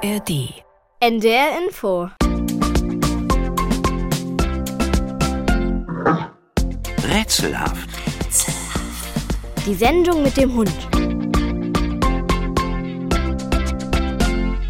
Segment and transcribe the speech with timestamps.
[0.00, 0.62] ARD.
[1.00, 2.08] NDR Info.
[7.02, 7.88] Rätselhaft.
[9.66, 10.70] Die Sendung mit dem Hund.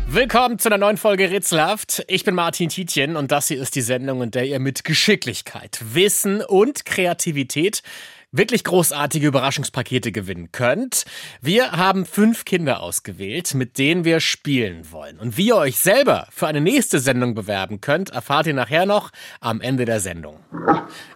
[0.07, 2.05] Willkommen zu einer neuen Folge Rätselhaft.
[2.09, 5.79] Ich bin Martin Tietjen und das hier ist die Sendung, in der ihr mit Geschicklichkeit,
[5.93, 7.83] Wissen und Kreativität
[8.31, 11.05] wirklich großartige Überraschungspakete gewinnen könnt.
[11.41, 15.19] Wir haben fünf Kinder ausgewählt, mit denen wir spielen wollen.
[15.19, 19.11] Und wie ihr euch selber für eine nächste Sendung bewerben könnt, erfahrt ihr nachher noch
[19.41, 20.41] am Ende der Sendung.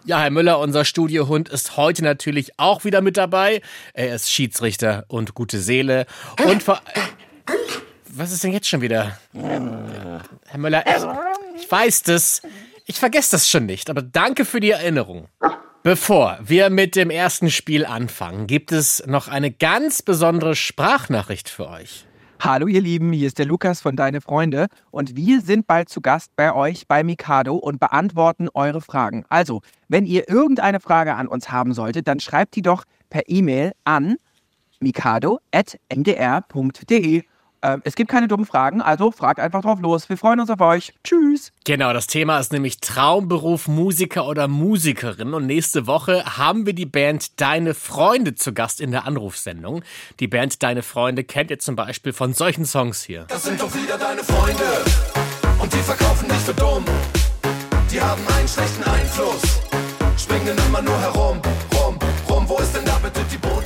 [0.05, 3.61] Ja, Herr Müller, unser Studiohund ist heute natürlich auch wieder mit dabei.
[3.93, 6.05] Er ist Schiedsrichter und gute Seele
[6.45, 6.81] und vor
[8.15, 9.17] was ist denn jetzt schon wieder?
[9.33, 10.21] Herr
[10.57, 12.41] Müller, ich, ich weiß das.
[12.85, 15.29] Ich vergesse das schon nicht, aber danke für die Erinnerung.
[15.85, 21.67] Bevor wir mit dem ersten Spiel anfangen, gibt es noch eine ganz besondere Sprachnachricht für
[21.67, 22.05] euch.
[22.39, 25.99] Hallo ihr Lieben, hier ist der Lukas von Deine Freunde und wir sind bald zu
[25.99, 29.25] Gast bei euch bei Mikado und beantworten eure Fragen.
[29.27, 33.73] Also, wenn ihr irgendeine Frage an uns haben solltet, dann schreibt die doch per E-Mail
[33.83, 34.15] an
[34.79, 37.23] mikado.mdr.de.
[37.63, 40.09] Ähm, es gibt keine dummen Fragen, also fragt einfach drauf los.
[40.09, 40.93] Wir freuen uns auf euch.
[41.03, 41.53] Tschüss.
[41.63, 45.33] Genau, das Thema ist nämlich Traumberuf Musiker oder Musikerin.
[45.33, 49.81] Und nächste Woche haben wir die Band Deine Freunde zu Gast in der Anrufsendung.
[50.19, 53.25] Die Band Deine Freunde kennt ihr zum Beispiel von solchen Songs hier.
[53.29, 54.63] Das sind doch wieder deine Freunde
[55.59, 56.83] und die verkaufen dich für dumm.
[57.89, 59.41] Die haben einen schlechten Einfluss,
[60.17, 61.41] springen immer nur herum,
[61.75, 61.97] rum,
[62.29, 62.49] rum.
[62.49, 63.62] Wo ist denn da bitte die Botschaft?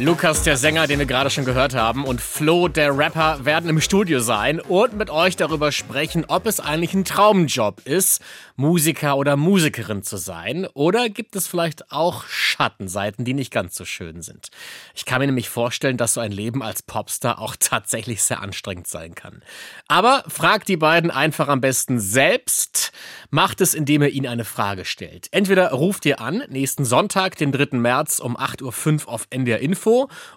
[0.00, 3.82] Lukas, der Sänger, den wir gerade schon gehört haben, und Flo, der Rapper, werden im
[3.82, 8.22] Studio sein und mit euch darüber sprechen, ob es eigentlich ein Traumjob ist,
[8.56, 10.66] Musiker oder Musikerin zu sein.
[10.72, 14.48] Oder gibt es vielleicht auch Schattenseiten, die nicht ganz so schön sind.
[14.94, 18.86] Ich kann mir nämlich vorstellen, dass so ein Leben als Popstar auch tatsächlich sehr anstrengend
[18.86, 19.42] sein kann.
[19.86, 22.92] Aber fragt die beiden einfach am besten selbst.
[23.28, 25.28] Macht es, indem ihr ihnen eine Frage stellt.
[25.30, 27.76] Entweder ruft ihr an, nächsten Sonntag, den 3.
[27.76, 29.89] März um 8.05 Uhr auf NDR Info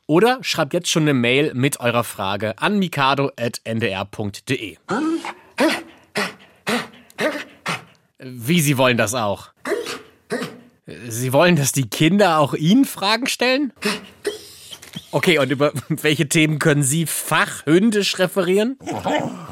[0.08, 4.78] oder schreibt jetzt schon eine Mail mit eurer Frage an mikado.ndr.de.
[8.20, 9.50] Wie Sie wollen das auch?
[11.08, 13.74] Sie wollen, dass die Kinder auch Ihnen Fragen stellen?
[15.12, 18.78] Okay, und über welche Themen können Sie fachhündisch referieren?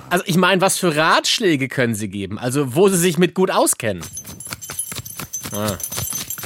[0.10, 2.40] Also ich meine, was für Ratschläge können Sie geben?
[2.40, 4.04] Also wo Sie sich mit gut auskennen?
[5.54, 5.78] Ah,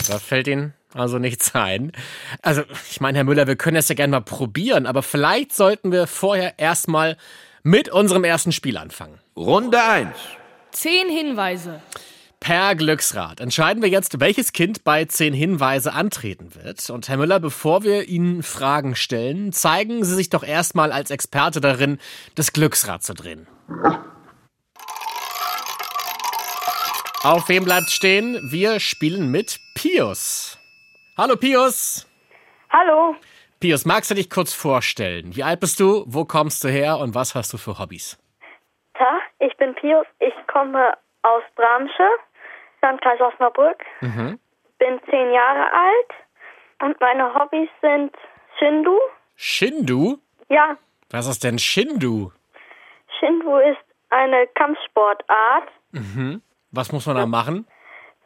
[0.07, 1.91] da fällt Ihnen also nichts ein.
[2.41, 5.91] Also ich meine, Herr Müller, wir können das ja gerne mal probieren, aber vielleicht sollten
[5.91, 7.17] wir vorher erstmal
[7.63, 9.19] mit unserem ersten Spiel anfangen.
[9.35, 10.09] Runde 1.
[10.71, 11.81] Zehn Hinweise.
[12.39, 16.89] Per Glücksrad entscheiden wir jetzt, welches Kind bei zehn Hinweise antreten wird.
[16.89, 21.59] Und Herr Müller, bevor wir Ihnen Fragen stellen, zeigen Sie sich doch erstmal als Experte
[21.59, 21.97] darin,
[22.35, 23.47] das Glücksrad zu drehen.
[27.23, 28.37] Auf wem bleibt stehen?
[28.51, 30.59] Wir spielen mit Pius.
[31.17, 32.07] Hallo Pius.
[32.71, 33.15] Hallo,
[33.59, 35.35] Pius, magst du dich kurz vorstellen?
[35.35, 36.03] Wie alt bist du?
[36.07, 36.97] Wo kommst du her?
[36.99, 38.19] Und was hast du für Hobbys?
[38.95, 40.93] Tag, ich bin Pius, ich komme
[41.23, 42.07] aus Bramsche,
[42.81, 46.11] Landkreis Osnabrück, bin zehn Jahre alt
[46.83, 48.11] und meine Hobbys sind
[48.59, 48.97] Shindu.
[49.35, 50.17] Shindu?
[50.49, 50.77] Ja,
[51.09, 52.31] Was ist denn Shindu?
[53.19, 55.69] Shindu ist eine Kampfsportart,
[56.71, 57.67] Was muss man da machen?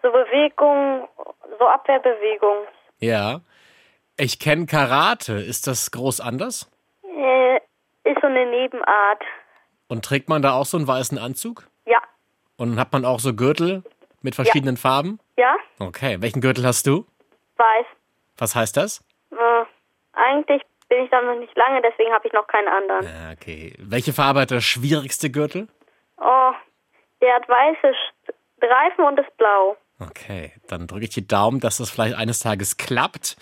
[0.01, 1.07] so Bewegung,
[1.59, 2.65] so Abwehrbewegung.
[2.99, 3.41] Ja.
[4.17, 5.33] Ich kenne Karate.
[5.33, 6.69] Ist das groß anders?
[7.03, 7.55] Äh,
[8.03, 9.21] ist so eine Nebenart.
[9.87, 11.67] Und trägt man da auch so einen weißen Anzug?
[11.85, 11.99] Ja,
[12.57, 13.83] Und hat man auch so Gürtel
[14.21, 15.19] mit verschiedenen Farben?
[15.37, 16.17] ja, Okay.
[16.21, 17.05] Welchen Gürtel hast du?
[17.57, 17.85] weiß.
[18.37, 19.03] Was heißt das?
[19.31, 19.65] Äh,
[20.13, 23.05] eigentlich bin ich da noch nicht lange, deswegen habe ich noch keinen anderen.
[23.05, 23.73] Ja, Okay.
[23.79, 25.67] Welche Farbe hat der schwierigste Gürtel?
[26.17, 26.51] Oh,
[27.21, 29.77] der hat weiße St- Streifen und ist blau.
[29.99, 30.53] Okay.
[30.67, 33.35] Dann drücke ich die Daumen, dass das vielleicht eines Tages klappt.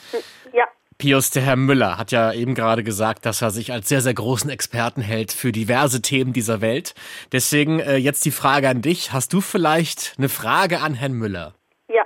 [0.54, 0.66] Ja,
[0.98, 4.16] Pius, der Herr Müller, hat ja eben gerade gesagt, dass er sich als sehr, sehr
[4.16, 6.96] großen Experten hält für diverse Themen dieser Welt.
[7.32, 9.14] Deswegen äh, jetzt die Frage an dich.
[9.14, 11.54] Hast du vielleicht eine Frage an Herrn Müller?
[11.88, 12.04] ja.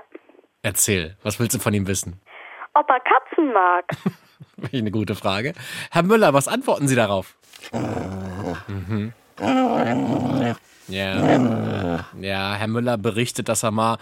[0.61, 2.21] Erzähl, was willst du von ihm wissen?
[2.73, 3.85] Ob er Katzen mag?
[4.57, 5.53] Welche eine gute Frage.
[5.89, 7.35] Herr Müller, was antworten Sie darauf?
[8.67, 9.13] Mhm.
[10.87, 12.05] Ja.
[12.19, 13.97] ja, Herr Müller berichtet, dass er mal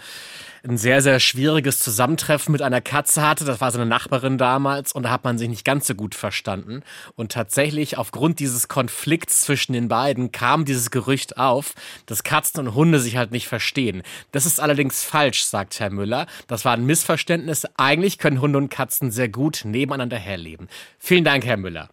[0.62, 3.44] ein sehr, sehr schwieriges Zusammentreffen mit einer Katze hatte.
[3.44, 6.82] Das war seine Nachbarin damals und da hat man sich nicht ganz so gut verstanden.
[7.16, 11.74] Und tatsächlich aufgrund dieses Konflikts zwischen den beiden kam dieses Gerücht auf,
[12.06, 14.02] dass Katzen und Hunde sich halt nicht verstehen.
[14.32, 16.26] Das ist allerdings falsch, sagt Herr Müller.
[16.46, 17.66] Das war ein Missverständnis.
[17.76, 20.68] Eigentlich können Hunde und Katzen sehr gut nebeneinander herleben.
[20.98, 21.88] Vielen Dank, Herr Müller.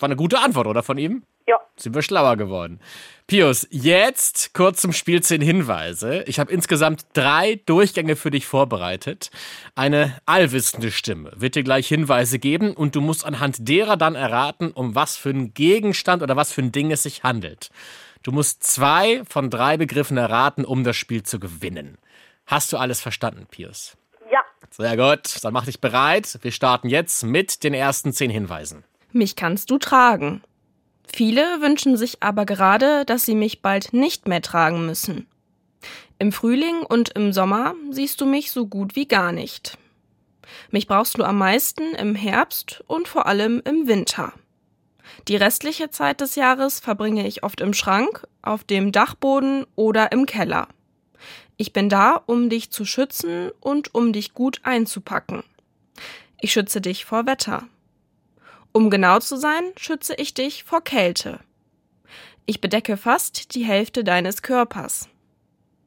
[0.00, 1.22] War eine gute Antwort, oder von ihm?
[1.46, 1.56] Ja.
[1.76, 2.80] Sind wir schlauer geworden.
[3.26, 6.24] Pius, jetzt kurz zum Spiel zehn Hinweise.
[6.24, 9.30] Ich habe insgesamt drei Durchgänge für dich vorbereitet.
[9.74, 14.72] Eine allwissende Stimme wird dir gleich Hinweise geben und du musst anhand derer dann erraten,
[14.72, 17.70] um was für einen Gegenstand oder was für ein Ding es sich handelt.
[18.22, 21.98] Du musst zwei von drei Begriffen erraten, um das Spiel zu gewinnen.
[22.46, 23.96] Hast du alles verstanden, Pius?
[24.30, 24.40] Ja.
[24.70, 26.38] Sehr gut, dann mach dich bereit.
[26.42, 28.84] Wir starten jetzt mit den ersten zehn Hinweisen.
[29.12, 30.42] Mich kannst du tragen.
[31.06, 35.26] Viele wünschen sich aber gerade, dass sie mich bald nicht mehr tragen müssen.
[36.18, 39.78] Im Frühling und im Sommer siehst du mich so gut wie gar nicht.
[40.70, 44.32] Mich brauchst du am meisten im Herbst und vor allem im Winter.
[45.26, 50.26] Die restliche Zeit des Jahres verbringe ich oft im Schrank, auf dem Dachboden oder im
[50.26, 50.68] Keller.
[51.56, 55.42] Ich bin da, um dich zu schützen und um dich gut einzupacken.
[56.40, 57.64] Ich schütze dich vor Wetter.
[58.72, 61.40] Um genau zu sein, schütze ich dich vor Kälte.
[62.46, 65.08] Ich bedecke fast die Hälfte deines Körpers.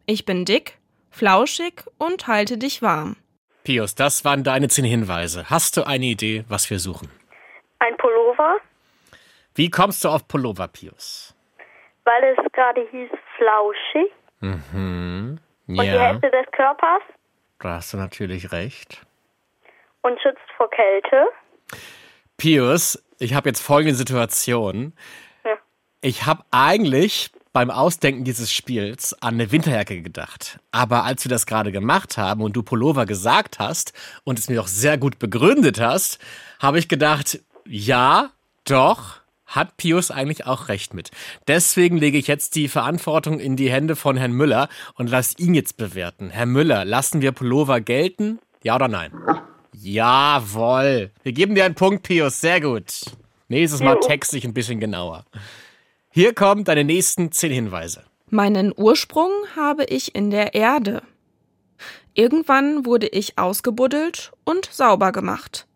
[0.06, 0.78] Ich bin dick,
[1.10, 3.16] flauschig und halte dich warm.
[3.64, 5.50] Pius, das waren deine zehn Hinweise.
[5.50, 7.10] Hast du eine Idee, was wir suchen?
[7.80, 8.58] Ein Pullover,
[9.56, 11.36] Wie kommst du auf Pullover, Pius?
[12.04, 14.12] weil es gerade hieß flauschig.
[14.40, 15.40] Mhm.
[15.68, 17.04] Und die Ja, Hälfte des Körpers
[17.60, 19.06] da hast du natürlich recht.
[20.02, 21.28] und schützt vor Kälte.
[22.42, 24.94] Pius, ich habe jetzt folgende Situation.
[25.46, 25.52] Ja.
[26.02, 30.60] Ich habe eigentlich beim Ausdenken dieses Spiels an eine Winterjacke gedacht.
[30.72, 33.94] Aber als wir das gerade gemacht haben und du Pullover gesagt hast
[34.24, 36.18] und es mir auch sehr gut begründet hast,
[36.60, 38.32] habe ich gedacht, ja,
[38.64, 41.12] doch, hat Pius eigentlich auch recht mit.
[41.48, 45.54] Deswegen lege ich jetzt die Verantwortung in die Hände von Herrn Müller und lass ihn
[45.54, 46.32] jetzt bewerten.
[46.32, 48.40] Herr Müller, lassen wir Pullover gelten?
[48.64, 49.12] Ja oder nein?
[49.74, 51.12] Jawohl.
[51.24, 52.42] Wir geben dir einen Punkt, Pius.
[52.42, 53.02] Sehr gut.
[53.48, 55.26] Nächstes Mal texte ich ein bisschen genauer.
[56.10, 58.04] Hier kommen deine nächsten zehn Hinweise.
[58.30, 61.04] Meinen Ursprung habe ich in der Erde.
[62.14, 65.68] Irgendwann wurde ich ausgebuddelt und sauber gemacht.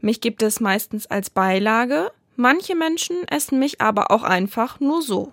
[0.00, 5.32] Mich gibt es meistens als Beilage, manche Menschen essen mich aber auch einfach nur so.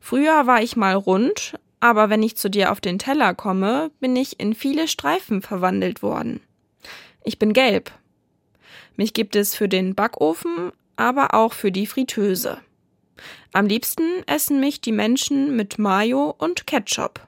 [0.00, 4.16] Früher war ich mal rund, aber wenn ich zu dir auf den Teller komme, bin
[4.16, 6.40] ich in viele Streifen verwandelt worden.
[7.24, 7.90] Ich bin gelb.
[8.96, 12.60] Mich gibt es für den Backofen, aber auch für die Fritteuse.
[13.52, 17.20] Am liebsten essen mich die Menschen mit Mayo und Ketchup.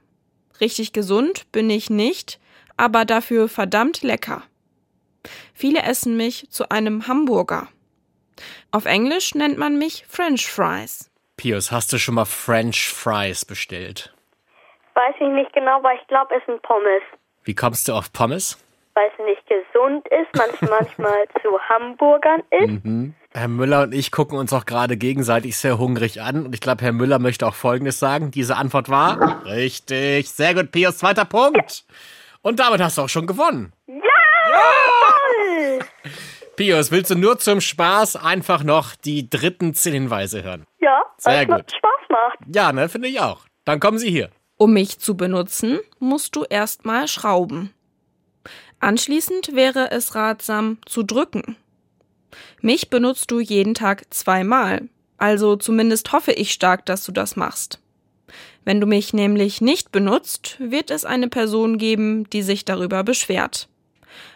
[0.61, 2.39] Richtig gesund bin ich nicht,
[2.77, 4.43] aber dafür verdammt lecker.
[5.55, 7.69] Viele essen mich zu einem Hamburger.
[8.71, 11.11] Auf Englisch nennt man mich French Fries.
[11.37, 14.15] Pius, hast du schon mal French Fries bestellt?
[14.95, 17.03] Weiß ich nicht genau, aber ich glaube, es sind Pommes.
[17.45, 18.59] Wie kommst du auf Pommes?
[18.97, 23.15] Weil es nicht gesund ist, manchmal, manchmal zu Hamburgern ist.
[23.35, 26.47] Herr Müller und ich gucken uns auch gerade gegenseitig sehr hungrig an.
[26.47, 28.31] Und ich glaube, Herr Müller möchte auch Folgendes sagen.
[28.31, 30.31] Diese Antwort war richtig.
[30.31, 31.85] Sehr gut, Pius, zweiter Punkt.
[32.41, 33.75] Und damit hast du auch schon gewonnen.
[33.87, 35.81] Jawohl!
[36.57, 40.65] Pius, willst du nur zum Spaß einfach noch die dritten zehn Hinweise hören?
[40.81, 41.71] Ja, Sehr gut.
[41.71, 42.39] Spaß macht.
[42.55, 43.45] Ja, ne, finde ich auch.
[43.67, 44.31] Dann kommen sie hier.
[44.57, 47.75] Um mich zu benutzen, musst du erstmal schrauben.
[48.81, 51.57] Anschließend wäre es ratsam zu drücken.
[52.61, 54.89] Mich benutzt du jeden Tag zweimal,
[55.19, 57.81] also zumindest hoffe ich stark, dass du das machst.
[58.65, 63.69] Wenn du mich nämlich nicht benutzt, wird es eine Person geben, die sich darüber beschwert.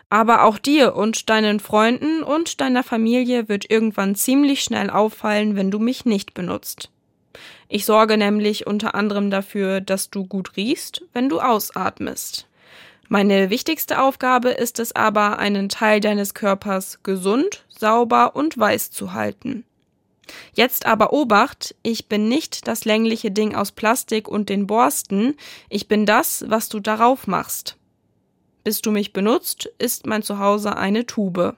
[0.09, 5.70] Aber auch dir und deinen Freunden und deiner Familie wird irgendwann ziemlich schnell auffallen, wenn
[5.70, 6.90] du mich nicht benutzt.
[7.68, 12.49] Ich sorge nämlich unter anderem dafür, dass du gut riechst, wenn du ausatmest.
[13.12, 19.12] Meine wichtigste Aufgabe ist es aber, einen Teil deines Körpers gesund, sauber und weiß zu
[19.12, 19.64] halten.
[20.55, 25.35] Jetzt aber Obacht, ich bin nicht das längliche Ding aus Plastik und den Borsten,
[25.69, 27.76] ich bin das, was du darauf machst.
[28.62, 31.57] Bis du mich benutzt, ist mein Zuhause eine Tube.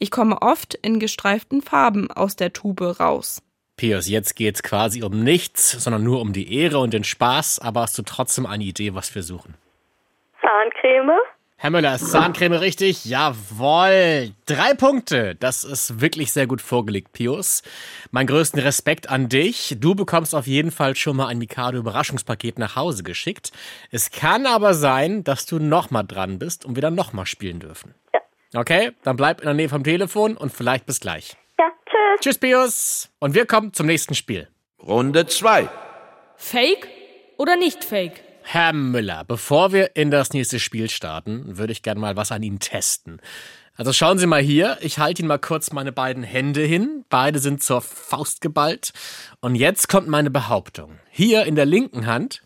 [0.00, 3.40] Ich komme oft in gestreiften Farben aus der Tube raus.
[3.76, 7.60] Pius, jetzt geht's quasi um nichts, sondern nur um die Ehre und den Spaß.
[7.60, 9.54] Aber hast du trotzdem eine Idee, was wir suchen?
[10.46, 11.18] Zahncreme.
[11.56, 13.04] Herr Müller, ist Zahncreme richtig?
[13.04, 14.30] Jawohl.
[14.44, 15.34] Drei Punkte.
[15.34, 17.62] Das ist wirklich sehr gut vorgelegt, Pius.
[18.12, 19.76] Mein größten Respekt an dich.
[19.80, 23.50] Du bekommst auf jeden Fall schon mal ein Mikado-Überraschungspaket nach Hause geschickt.
[23.90, 27.94] Es kann aber sein, dass du nochmal dran bist und wir dann nochmal spielen dürfen.
[28.14, 28.60] Ja.
[28.60, 31.36] Okay, dann bleib in der Nähe vom Telefon und vielleicht bis gleich.
[31.58, 32.20] Ja, tschüss.
[32.20, 33.08] Tschüss, Pius.
[33.18, 34.46] Und wir kommen zum nächsten Spiel.
[34.80, 35.68] Runde 2.
[36.36, 36.86] Fake
[37.36, 38.25] oder nicht fake?
[38.48, 42.44] Herr Müller, bevor wir in das nächste Spiel starten, würde ich gerne mal was an
[42.44, 43.20] Ihnen testen.
[43.74, 47.04] Also schauen Sie mal hier, ich halte Ihnen mal kurz meine beiden Hände hin.
[47.08, 48.92] Beide sind zur Faust geballt.
[49.40, 51.00] Und jetzt kommt meine Behauptung.
[51.10, 52.44] Hier in der linken Hand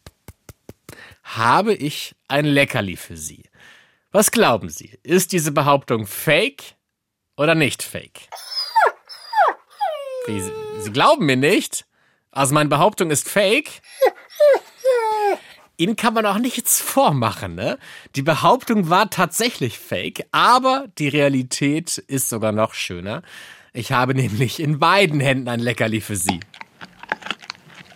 [1.23, 3.45] habe ich ein Leckerli für Sie.
[4.11, 4.99] Was glauben Sie?
[5.03, 6.77] Ist diese Behauptung fake
[7.37, 8.31] oder nicht fake?
[10.27, 11.85] Sie, Sie glauben mir nicht?
[12.31, 13.83] Also meine Behauptung ist fake?
[15.81, 17.79] Ihnen kann man auch nichts vormachen, ne?
[18.15, 23.23] Die Behauptung war tatsächlich fake, aber die Realität ist sogar noch schöner.
[23.73, 26.39] Ich habe nämlich in beiden Händen ein Leckerli für Sie.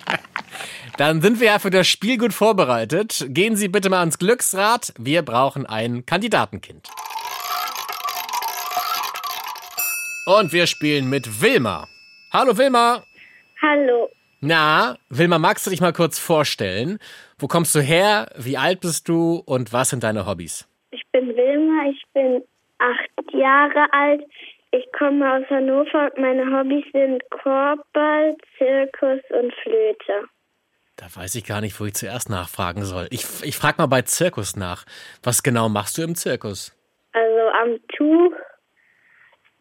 [0.96, 3.26] Dann sind wir ja für das Spiel gut vorbereitet.
[3.28, 4.94] Gehen Sie bitte mal ans Glücksrad.
[4.96, 6.88] Wir brauchen ein Kandidatenkind.
[10.24, 11.86] Und wir spielen mit Wilma.
[12.32, 13.04] Hallo Wilma.
[13.60, 14.08] Hallo,
[14.40, 16.98] Na, Wilma, magst du dich mal kurz vorstellen?
[17.44, 18.30] Wo kommst du her?
[18.38, 19.42] Wie alt bist du?
[19.44, 20.66] Und was sind deine Hobbys?
[20.92, 22.42] ich bin Wilma, ich bin
[22.78, 24.22] acht Jahre alt.
[24.70, 30.26] Ich komme aus Hannover und meine Hobbys sind Korbball, Zirkus und Flöte.
[30.96, 33.08] Da weiß ich gar nicht, wo ich zuerst nachfragen soll.
[33.10, 34.86] Ich, ich frage mal bei Zirkus nach.
[35.22, 36.74] Was genau machst du im Zirkus?
[37.12, 38.32] Also am Tuch,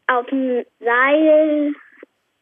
[0.08, 1.74] auf dem Seil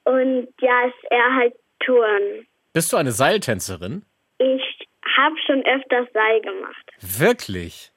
[0.03, 2.45] und ja, ist eher halt Touren.
[2.74, 4.05] Bist du eine Seiltänzerin?
[4.38, 4.81] Ich
[5.17, 6.91] habe schon öfters Seil gemacht.
[7.01, 7.91] Wirklich?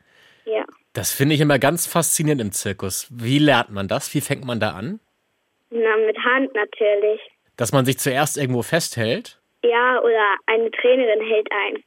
[0.45, 0.65] Ja.
[0.93, 3.09] Das finde ich immer ganz faszinierend im Zirkus.
[3.11, 4.15] Wie lernt man das?
[4.15, 5.01] Wie fängt man da an?
[5.71, 7.21] Na, mit Hand natürlich.
[7.57, 9.41] Dass man sich zuerst irgendwo festhält?
[9.65, 11.83] Ja, oder eine Trainerin hält ein.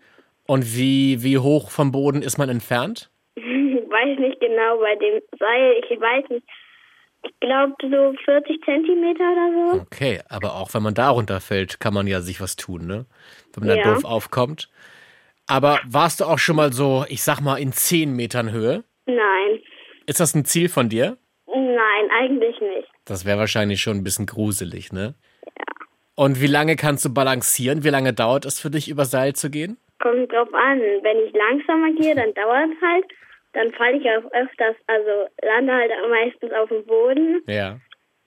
[0.46, 3.10] Und wie, wie hoch vom Boden ist man entfernt?
[3.36, 6.46] Ich weiß nicht genau bei dem Seil, ich weiß nicht.
[7.24, 9.82] Ich glaube so 40 Zentimeter oder so.
[9.82, 13.06] Okay, aber auch wenn man da runterfällt, kann man ja sich was tun, ne?
[13.54, 13.94] Wenn man da Ja.
[13.96, 14.70] doof aufkommt.
[15.48, 18.84] Aber warst du auch schon mal so, ich sag mal, in 10 Metern Höhe?
[19.06, 19.62] Nein.
[20.06, 21.18] Ist das ein Ziel von dir?
[21.48, 22.90] Nein, eigentlich nicht.
[23.06, 25.16] Das wäre wahrscheinlich schon ein bisschen gruselig, ne?
[25.46, 25.64] Ja.
[26.16, 27.84] Und wie lange kannst du balancieren?
[27.84, 29.78] Wie lange dauert es für dich, über Seil zu gehen?
[30.02, 30.80] Kommt drauf an.
[30.80, 33.06] Wenn ich langsamer gehe, dann dauert es halt.
[33.54, 37.42] Dann falle ich auch öfters, also lande halt meistens auf dem Boden.
[37.48, 37.80] Ja.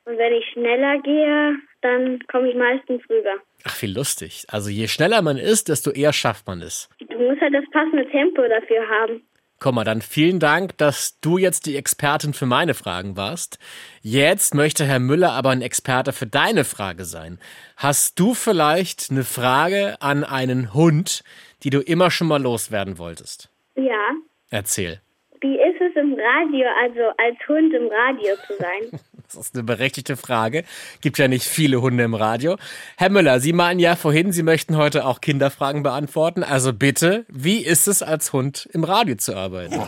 [0.04, 3.34] Und wenn ich schneller gehe, dann komme ich meistens rüber.
[3.64, 4.46] Ach, wie lustig.
[4.48, 6.88] Also je schneller man ist, desto eher schafft man es.
[6.98, 9.22] Du musst halt das passende Tempo dafür haben.
[9.62, 13.58] Komm mal, dann vielen Dank, dass du jetzt die Expertin für meine Fragen warst.
[14.00, 17.38] Jetzt möchte Herr Müller aber ein Experte für deine Frage sein.
[17.76, 21.22] Hast du vielleicht eine Frage an einen Hund,
[21.62, 23.50] die du immer schon mal loswerden wolltest?
[23.76, 24.14] Ja.
[24.48, 25.02] Erzähl.
[25.42, 29.00] Wie ist es im Radio, also als Hund im Radio zu sein?
[29.32, 30.64] Das ist eine berechtigte Frage.
[31.02, 32.56] Gibt ja nicht viele Hunde im Radio.
[32.96, 36.42] Herr Müller, Sie meinten ja vorhin, Sie möchten heute auch Kinderfragen beantworten.
[36.42, 39.80] Also bitte, wie ist es als Hund im Radio zu arbeiten?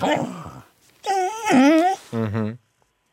[2.12, 2.58] Mhm.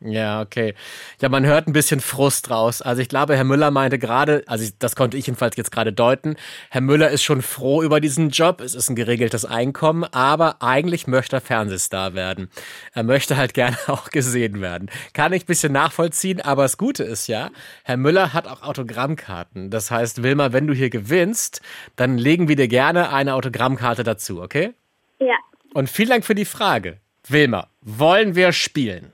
[0.02, 0.74] Ja, okay.
[1.20, 2.80] Ja, man hört ein bisschen Frust raus.
[2.80, 6.36] Also ich glaube, Herr Müller meinte gerade, also das konnte ich jedenfalls jetzt gerade deuten,
[6.70, 8.62] Herr Müller ist schon froh über diesen Job.
[8.62, 12.48] Es ist ein geregeltes Einkommen, aber eigentlich möchte er Fernsehstar werden.
[12.94, 14.90] Er möchte halt gerne auch gesehen werden.
[15.12, 17.50] Kann ich ein bisschen nachvollziehen, aber das Gute ist ja,
[17.84, 19.68] Herr Müller hat auch Autogrammkarten.
[19.68, 21.60] Das heißt, Wilma, wenn du hier gewinnst,
[21.96, 24.72] dann legen wir dir gerne eine Autogrammkarte dazu, okay?
[25.18, 25.36] ja.
[25.72, 26.98] Und vielen Dank für die Frage.
[27.28, 29.12] Wilma, wollen wir spielen?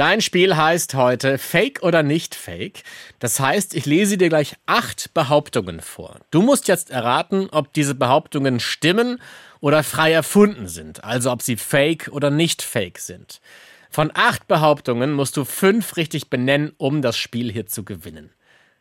[0.00, 2.84] Dein Spiel heißt heute Fake oder nicht Fake.
[3.18, 6.20] Das heißt, ich lese dir gleich acht Behauptungen vor.
[6.30, 9.20] Du musst jetzt erraten, ob diese Behauptungen stimmen
[9.60, 13.42] oder frei erfunden sind, also ob sie fake oder nicht fake sind.
[13.90, 18.32] Von acht Behauptungen musst du fünf richtig benennen, um das Spiel hier zu gewinnen.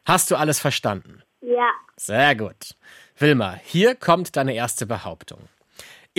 [0.06, 1.22] Hast du alles verstanden?
[1.42, 1.70] Ja.
[1.98, 2.76] Sehr gut.
[3.18, 5.50] Wilma, hier kommt deine erste Behauptung.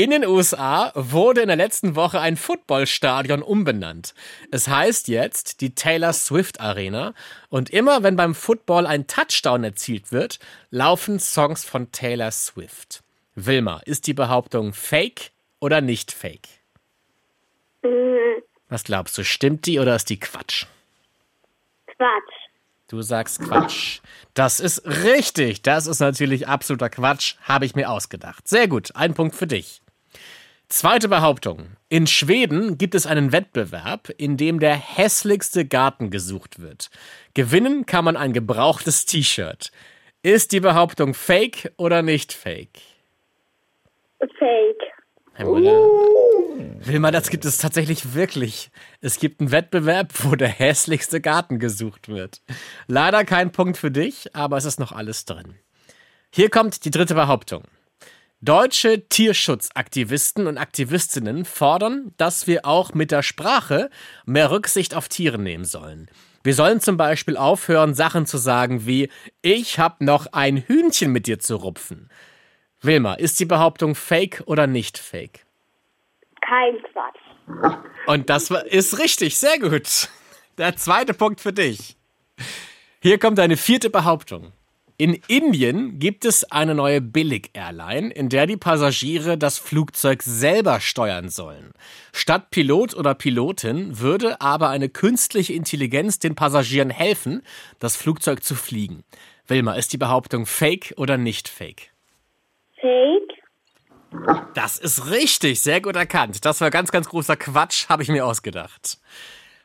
[0.00, 4.14] In den USA wurde in der letzten Woche ein Footballstadion umbenannt.
[4.50, 7.12] Es heißt jetzt die Taylor Swift Arena
[7.50, 10.38] und immer wenn beim Football ein Touchdown erzielt wird,
[10.70, 13.02] laufen Songs von Taylor Swift.
[13.34, 16.48] Wilma, ist die Behauptung fake oder nicht fake?
[17.82, 18.40] Mm,
[18.70, 20.64] Was glaubst du, stimmt die oder ist die Quatsch?
[21.88, 22.34] Quatsch.
[22.88, 24.00] Du sagst Quatsch.
[24.32, 25.60] Das ist richtig.
[25.60, 27.34] Das ist natürlich absoluter Quatsch.
[27.42, 28.48] Habe ich mir ausgedacht.
[28.48, 28.96] Sehr gut.
[28.96, 29.82] Ein Punkt für dich.
[30.70, 31.76] Zweite Behauptung.
[31.88, 36.90] In Schweden gibt es einen Wettbewerb, in dem der hässlichste Garten gesucht wird.
[37.34, 39.72] Gewinnen kann man ein gebrauchtes T-Shirt.
[40.22, 42.78] Ist die Behauptung fake oder nicht fake?
[44.38, 45.44] Fake.
[45.44, 45.88] Müller?
[46.86, 48.70] Wilma, das gibt es tatsächlich wirklich.
[49.00, 52.42] Es gibt einen Wettbewerb, wo der hässlichste Garten gesucht wird.
[52.86, 55.56] Leider kein Punkt für dich, aber es ist noch alles drin.
[56.32, 57.64] Hier kommt die dritte Behauptung.
[58.42, 63.90] Deutsche Tierschutzaktivisten und Aktivistinnen fordern, dass wir auch mit der Sprache
[64.24, 66.10] mehr Rücksicht auf Tiere nehmen sollen.
[66.42, 69.10] Wir sollen zum Beispiel aufhören, Sachen zu sagen wie
[69.42, 72.08] Ich hab noch ein Hühnchen mit dir zu rupfen.
[72.80, 75.44] Wilma, ist die Behauptung fake oder nicht fake?
[76.40, 77.76] Kein Quatsch.
[78.06, 80.08] Und das ist richtig, sehr gut.
[80.56, 81.98] Der zweite Punkt für dich.
[83.02, 84.52] Hier kommt eine vierte Behauptung.
[85.00, 91.30] In Indien gibt es eine neue Billig-Airline, in der die Passagiere das Flugzeug selber steuern
[91.30, 91.72] sollen.
[92.12, 97.40] Statt Pilot oder Pilotin würde aber eine künstliche Intelligenz den Passagieren helfen,
[97.78, 99.02] das Flugzeug zu fliegen.
[99.46, 101.92] Wilma, ist die Behauptung fake oder nicht fake?
[102.78, 104.52] Fake.
[104.52, 106.44] Das ist richtig, sehr gut erkannt.
[106.44, 108.98] Das war ganz, ganz großer Quatsch, habe ich mir ausgedacht.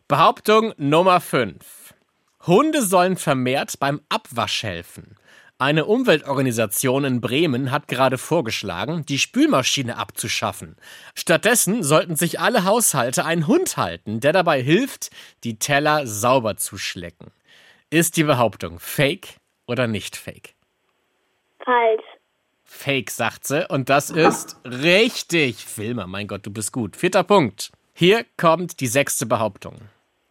[0.07, 1.93] Behauptung Nummer 5.
[2.47, 5.17] Hunde sollen vermehrt beim Abwasch helfen.
[5.65, 10.75] Eine Umweltorganisation in Bremen hat gerade vorgeschlagen, die Spülmaschine abzuschaffen.
[11.15, 15.09] Stattdessen sollten sich alle Haushalte einen Hund halten, der dabei hilft,
[15.43, 17.31] die Teller sauber zu schlecken.
[17.89, 20.53] Ist die Behauptung fake oder nicht fake?
[21.63, 22.05] Falsch.
[22.63, 23.67] Fake, sagt sie.
[23.67, 25.65] Und das ist richtig.
[25.65, 26.95] Filmer, mein Gott, du bist gut.
[26.95, 27.71] Vierter Punkt.
[27.95, 29.77] Hier kommt die sechste Behauptung.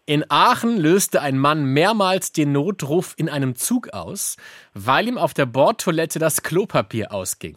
[0.07, 4.37] In Aachen löste ein Mann mehrmals den Notruf in einem Zug aus,
[4.75, 7.57] weil ihm auf der Bordtoilette das Klopapier ausging.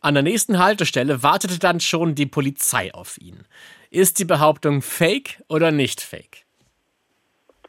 [0.00, 3.46] An der nächsten Haltestelle wartete dann schon die Polizei auf ihn.
[3.90, 6.44] Ist die Behauptung fake oder nicht fake?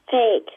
[0.09, 0.51] Fake.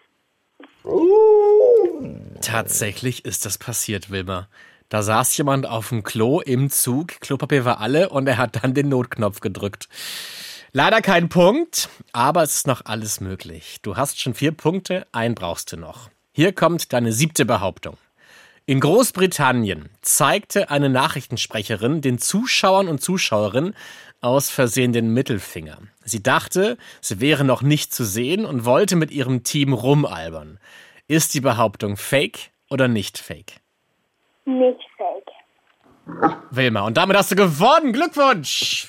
[2.41, 4.49] Tatsächlich ist das passiert, Wilma.
[4.89, 8.73] Da saß jemand auf dem Klo im Zug, Klopapier war alle und er hat dann
[8.73, 9.89] den Notknopf gedrückt.
[10.73, 13.79] Leider kein Punkt, aber es ist noch alles möglich.
[13.83, 16.11] Du hast schon vier Punkte, einen brauchst du noch.
[16.33, 17.97] Hier kommt deine siebte Behauptung.
[18.67, 23.75] In Großbritannien zeigte eine Nachrichtensprecherin den Zuschauern und Zuschauerinnen
[24.21, 25.79] aus Versehen den Mittelfinger.
[26.05, 30.59] Sie dachte, sie wäre noch nicht zu sehen und wollte mit ihrem Team rumalbern.
[31.07, 33.55] Ist die Behauptung fake oder nicht fake?
[34.45, 36.35] Nicht fake.
[36.51, 37.95] Wilma, und damit hast du gewonnen.
[37.95, 38.87] Glückwunsch!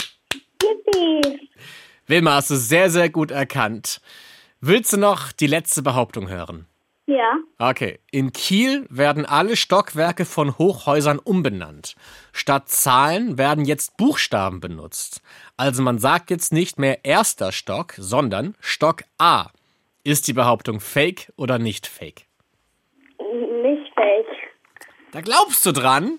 [0.61, 1.49] Yippie.
[2.09, 4.01] Wilma, hast du sehr, sehr gut erkannt.
[4.61, 6.65] Willst du noch die letzte Behauptung hören?
[7.05, 7.37] Ja.
[7.59, 7.99] Okay.
[8.09, 11.95] In Kiel werden alle Stockwerke von Hochhäusern umbenannt.
[12.33, 15.21] Statt Zahlen werden jetzt Buchstaben benutzt.
[15.55, 19.51] Also man sagt jetzt nicht mehr erster Stock, sondern Stock A.
[20.03, 22.25] Ist die Behauptung fake oder nicht fake?
[23.19, 24.49] Nicht fake.
[25.11, 26.17] Da glaubst du dran?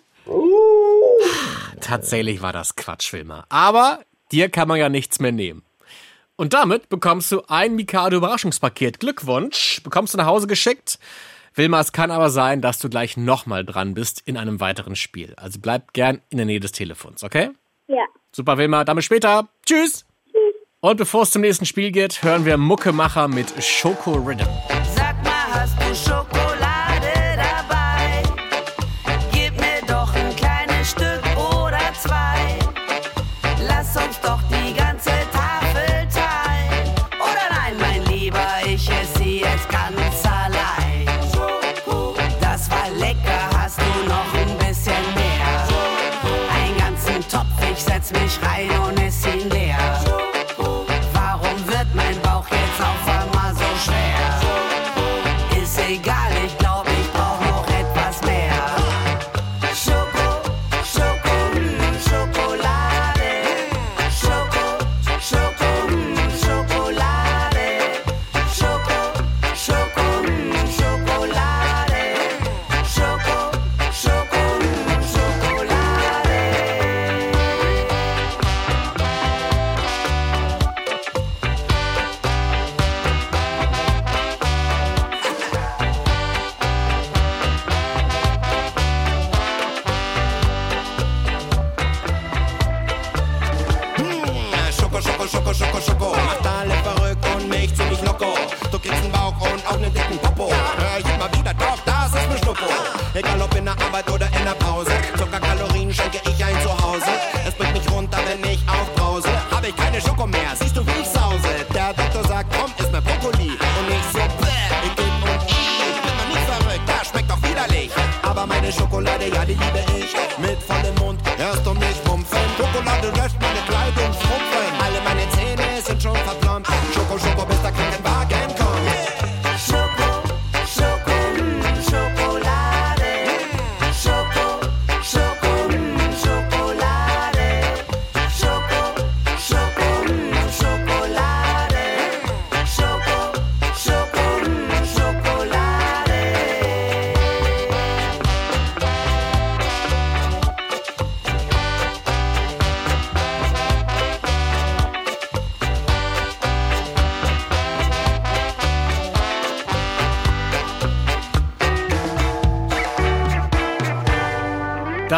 [1.80, 3.44] Tatsächlich war das Quatsch, Wilma.
[3.48, 5.64] Aber dir kann man ja nichts mehr nehmen.
[6.40, 8.98] Und damit bekommst du ein Mikado Überraschungspaket.
[8.98, 10.98] Glückwunsch, bekommst du nach Hause geschickt.
[11.54, 15.34] Wilma, es kann aber sein, dass du gleich nochmal dran bist in einem weiteren Spiel.
[15.36, 17.50] Also bleib gern in der Nähe des Telefons, okay?
[17.88, 18.06] Ja.
[18.32, 19.50] Super, Wilma, damit später.
[19.66, 20.06] Tschüss.
[20.80, 24.48] Und bevor es zum nächsten Spiel geht, hören wir Muckemacher mit Schoko Rhythm.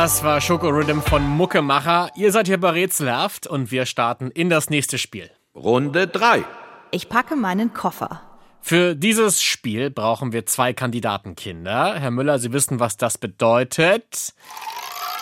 [0.02, 2.10] Das war Schoko Rhythm von Muckemacher.
[2.16, 5.30] Ihr seid hier bei Rätselhaft und wir starten in das nächste Spiel.
[5.54, 6.42] Runde 3.
[6.90, 8.20] Ich packe meinen Koffer.
[8.60, 12.00] Für dieses Spiel brauchen wir zwei Kandidatenkinder.
[12.00, 14.34] Herr Müller, Sie wissen, was das bedeutet.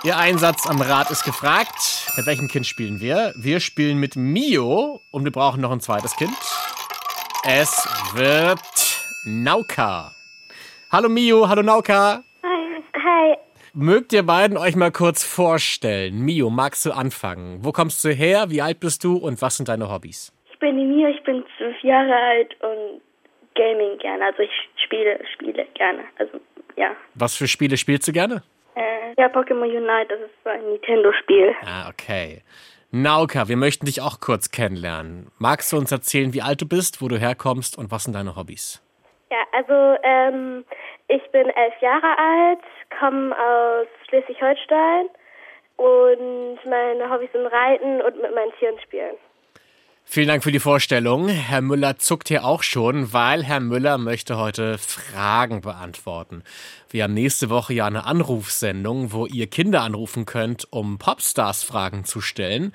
[0.02, 2.14] Ihr Einsatz am Rad ist gefragt.
[2.16, 3.34] Mit welchem Kind spielen wir?
[3.36, 6.32] Wir spielen mit Mio und wir brauchen noch ein zweites Kind.
[7.44, 8.62] Es wird
[9.26, 10.10] Nauka.
[10.90, 12.24] Hallo Mio, hallo Nauka.
[13.72, 16.24] Mögt ihr beiden euch mal kurz vorstellen?
[16.24, 17.64] Mio, magst du anfangen?
[17.64, 18.46] Wo kommst du her?
[18.48, 20.32] Wie alt bist du und was sind deine Hobbys?
[20.50, 23.00] Ich bin die Mia, ich bin zwölf Jahre alt und
[23.54, 24.24] Gaming gerne.
[24.24, 24.50] Also ich
[24.84, 26.02] spiele, spiele gerne.
[26.18, 26.40] Also
[26.76, 26.96] ja.
[27.14, 28.42] Was für Spiele spielst du gerne?
[28.74, 31.54] Äh, ja, Pokémon Unite, das ist so ein Nintendo-Spiel.
[31.64, 32.42] Ah, okay.
[32.90, 35.30] Nauka, wir möchten dich auch kurz kennenlernen.
[35.38, 38.34] Magst du uns erzählen, wie alt du bist, wo du herkommst und was sind deine
[38.34, 38.82] Hobbys?
[39.30, 40.64] Ja, also ähm,
[41.10, 42.60] ich bin elf Jahre alt,
[42.98, 45.08] komme aus Schleswig-Holstein
[45.76, 49.16] und meine Hobbys sind Reiten und mit meinen Tieren spielen.
[50.04, 51.28] Vielen Dank für die Vorstellung.
[51.28, 56.42] Herr Müller zuckt hier auch schon, weil Herr Müller möchte heute Fragen beantworten.
[56.90, 62.20] Wir haben nächste Woche ja eine Anrufsendung, wo ihr Kinder anrufen könnt, um Popstars-Fragen zu
[62.20, 62.74] stellen.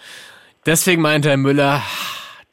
[0.66, 1.82] Deswegen meinte Herr Müller,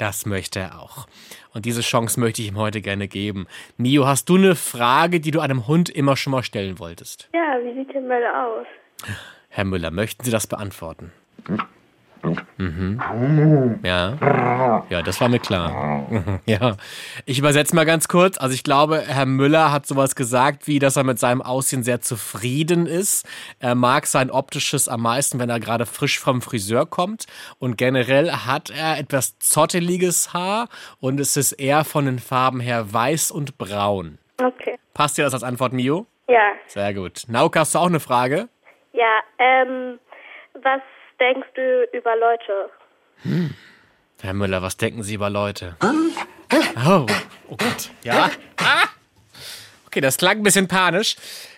[0.02, 1.06] das möchte er auch.
[1.54, 3.46] Und diese Chance möchte ich ihm heute gerne geben.
[3.76, 7.28] Mio, hast du eine Frage, die du einem Hund immer schon mal stellen wolltest?
[7.32, 8.66] Ja, wie sieht denn Mölle aus?
[9.48, 11.12] Herr Müller, möchten Sie das beantworten?
[12.56, 13.80] Mhm.
[13.82, 14.84] Ja.
[14.88, 16.06] Ja, das war mir klar.
[16.46, 16.76] Ja.
[17.26, 18.38] Ich übersetze mal ganz kurz.
[18.38, 22.00] Also ich glaube, Herr Müller hat sowas gesagt, wie dass er mit seinem Aussehen sehr
[22.00, 23.26] zufrieden ist.
[23.60, 27.26] Er mag sein optisches am meisten, wenn er gerade frisch vom Friseur kommt.
[27.58, 30.68] Und generell hat er etwas zotteliges Haar
[31.00, 34.18] und es ist eher von den Farben her weiß und braun.
[34.42, 34.78] Okay.
[34.94, 36.06] Passt dir das als Antwort, Mio?
[36.28, 36.52] Ja.
[36.66, 37.22] Sehr gut.
[37.28, 38.48] Nauka, hast du auch eine Frage?
[38.92, 39.98] Ja, ähm,
[40.54, 40.80] was
[41.22, 42.70] denkst du über Leute?
[44.20, 45.76] Herr Müller, was denken Sie über Leute?
[45.80, 47.06] Oh,
[47.48, 47.90] oh Gott.
[48.02, 48.30] Ja.
[48.56, 48.88] Ah.
[49.86, 51.16] Okay, das klang ein bisschen panisch.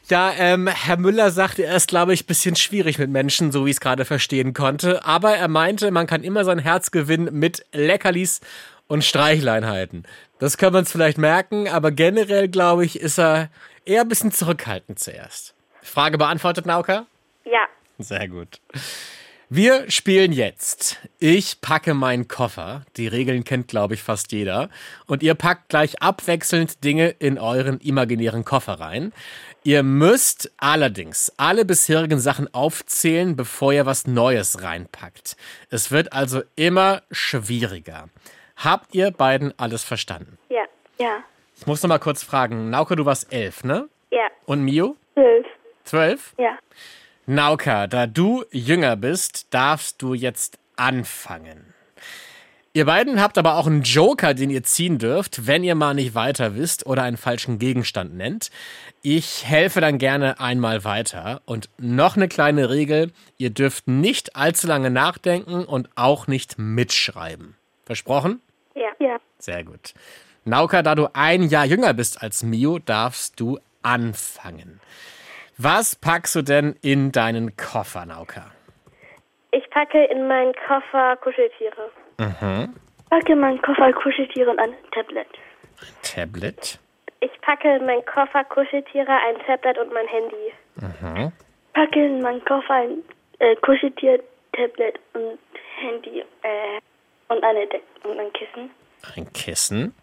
[0.09, 3.65] Ja, ähm, Herr Müller sagte, er ist, glaube ich, ein bisschen schwierig mit Menschen, so
[3.65, 5.05] wie ich es gerade verstehen konnte.
[5.05, 8.41] Aber er meinte, man kann immer sein Herz gewinnen mit Leckerlis
[8.87, 10.07] und Streichleinheiten.
[10.41, 13.49] Das können wir uns vielleicht merken, aber generell, glaube ich, ist er
[13.87, 15.55] eher ein bisschen zurückhaltend zuerst.
[15.81, 17.07] Frage beantwortet, Nauka?
[17.45, 17.67] Ja.
[17.99, 18.61] Sehr gut.
[19.57, 20.99] Wir spielen jetzt.
[21.21, 22.85] Ich packe meinen Koffer.
[22.97, 24.69] Die Regeln kennt, glaube ich, fast jeder.
[25.07, 29.13] Und ihr packt gleich abwechselnd Dinge in euren imaginären Koffer rein.
[29.63, 35.37] Ihr müsst allerdings alle bisherigen Sachen aufzählen, bevor ihr was Neues reinpackt.
[35.71, 38.09] Es wird also immer schwieriger.
[38.57, 40.37] Habt ihr beiden alles verstanden?
[40.49, 40.65] Ja.
[40.99, 41.23] Ja.
[41.57, 42.71] Ich muss noch mal kurz fragen.
[42.71, 43.89] Nauke, du warst elf, ne?
[44.11, 44.27] Ja.
[44.47, 44.97] Und Mio?
[45.15, 45.47] Zwölf.
[45.85, 46.35] Zwölf?
[46.39, 46.59] Ja.
[47.27, 51.73] Nauka, da du jünger bist, darfst du jetzt anfangen.
[52.77, 56.15] Ihr beiden habt aber auch einen Joker, den ihr ziehen dürft, wenn ihr mal nicht
[56.15, 58.51] weiter wisst oder einen falschen Gegenstand nennt.
[59.01, 61.41] Ich helfe dann gerne einmal weiter.
[61.47, 67.55] Und noch eine kleine Regel, ihr dürft nicht allzu lange nachdenken und auch nicht mitschreiben.
[67.87, 68.43] Versprochen?
[68.75, 68.91] Ja.
[68.99, 69.19] Ja.
[69.39, 69.95] Sehr gut.
[70.45, 74.81] Nauka, da du ein Jahr jünger bist als Mio, darfst du anfangen.
[75.57, 78.51] Was packst du denn in deinen Koffer, Nauka?
[79.53, 81.91] Ich packe in meinen Koffer Kuscheltiere.
[82.19, 82.75] Mhm.
[82.99, 85.29] Ich packe in meinen Koffer Kuscheltiere und ein Tablet.
[86.03, 86.79] Tablet.
[87.21, 90.53] Ich packe in meinen Koffer Kuscheltiere, ein Tablet und mein Handy.
[90.77, 91.33] Mhm.
[91.69, 93.05] Ich packe in meinen Koffer ein
[93.39, 94.21] äh, Kuscheltier,
[94.55, 95.39] Tablet und
[95.79, 96.81] Handy äh,
[97.29, 97.69] und eine
[98.03, 98.71] und ein Kissen.
[99.17, 99.95] Ein Kissen.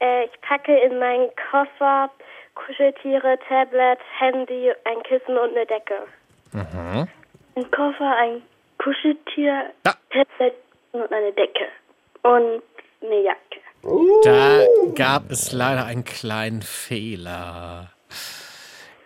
[0.00, 2.10] Äh, ich packe in meinen Koffer
[2.54, 5.94] Kuscheltiere, Tablet, Handy, ein Kissen und eine Decke.
[6.52, 7.08] Mhm.
[7.56, 8.42] Ein Koffer, ein
[8.78, 9.94] Kuscheltier, Ja.
[10.10, 10.54] Tablet
[10.92, 11.66] und eine Decke.
[12.22, 12.62] Und
[13.02, 13.60] eine Jacke.
[14.24, 17.90] Da gab es leider einen kleinen Fehler.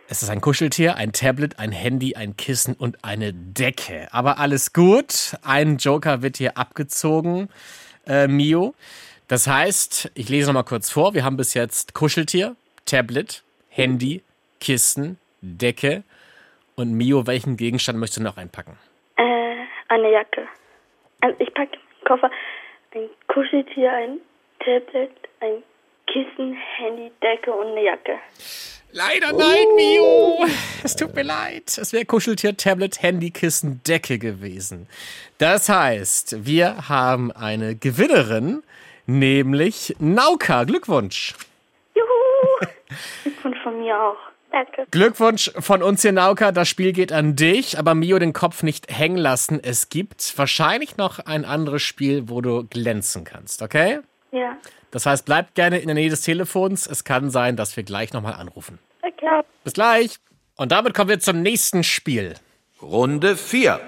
[0.08, 4.06] Es ist ein Kuscheltier, ein Tablet, ein Handy, ein Kissen und eine Decke.
[4.12, 5.36] Aber alles gut.
[5.42, 7.48] Ein Joker wird hier abgezogen,
[8.06, 8.74] äh, Mio.
[9.28, 11.14] Das heißt, ich lese noch mal kurz vor.
[11.14, 12.54] Wir haben bis jetzt Kuscheltier,
[12.86, 14.22] Tablet, Handy,
[14.60, 16.02] Kissen, Decke.
[16.74, 18.78] Und Mio, welchen Gegenstand möchtest du noch einpacken?
[19.16, 19.22] Äh,
[19.88, 20.48] eine Jacke.
[21.20, 22.30] Also ich packe meinen Koffer
[22.94, 24.20] ein Kuscheltier, ein
[24.60, 25.62] Tablet, ein
[26.06, 28.18] Kissen, Handy, Decke und eine Jacke.
[28.92, 30.46] Leider nein, Mio.
[30.82, 31.76] Es tut mir leid.
[31.76, 34.88] Es wäre Kuscheltier, Tablet, Handy, Kissen, Decke gewesen.
[35.38, 38.62] Das heißt, wir haben eine Gewinnerin,
[39.06, 40.64] nämlich Nauka.
[40.64, 41.34] Glückwunsch.
[43.44, 44.16] Und von mir auch.
[44.52, 44.86] Danke.
[44.90, 46.52] Glückwunsch von uns hier, Nauka.
[46.52, 49.60] Das Spiel geht an dich, aber Mio den Kopf nicht hängen lassen.
[49.62, 54.00] Es gibt wahrscheinlich noch ein anderes Spiel, wo du glänzen kannst, okay?
[54.32, 54.56] Ja.
[54.90, 56.86] Das heißt, bleib gerne in der Nähe des Telefons.
[56.86, 58.78] Es kann sein, dass wir gleich nochmal anrufen.
[59.02, 59.42] Okay.
[59.64, 60.18] Bis gleich.
[60.56, 62.34] Und damit kommen wir zum nächsten Spiel.
[62.80, 63.80] Runde 4.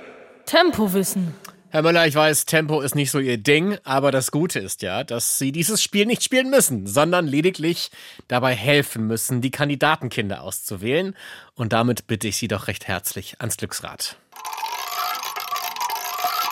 [0.44, 1.34] Tempowissen.
[1.70, 5.04] Herr Müller, ich weiß, Tempo ist nicht so Ihr Ding, aber das Gute ist ja,
[5.04, 7.90] dass Sie dieses Spiel nicht spielen müssen, sondern lediglich
[8.26, 11.14] dabei helfen müssen, die Kandidatenkinder auszuwählen.
[11.54, 14.16] Und damit bitte ich Sie doch recht herzlich ans Glücksrad.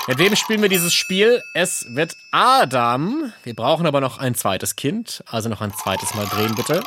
[0.06, 1.42] Mit wem spielen wir dieses Spiel?
[1.54, 3.32] Es wird Adam.
[3.42, 6.82] Wir brauchen aber noch ein zweites Kind, also noch ein zweites Mal drehen, bitte.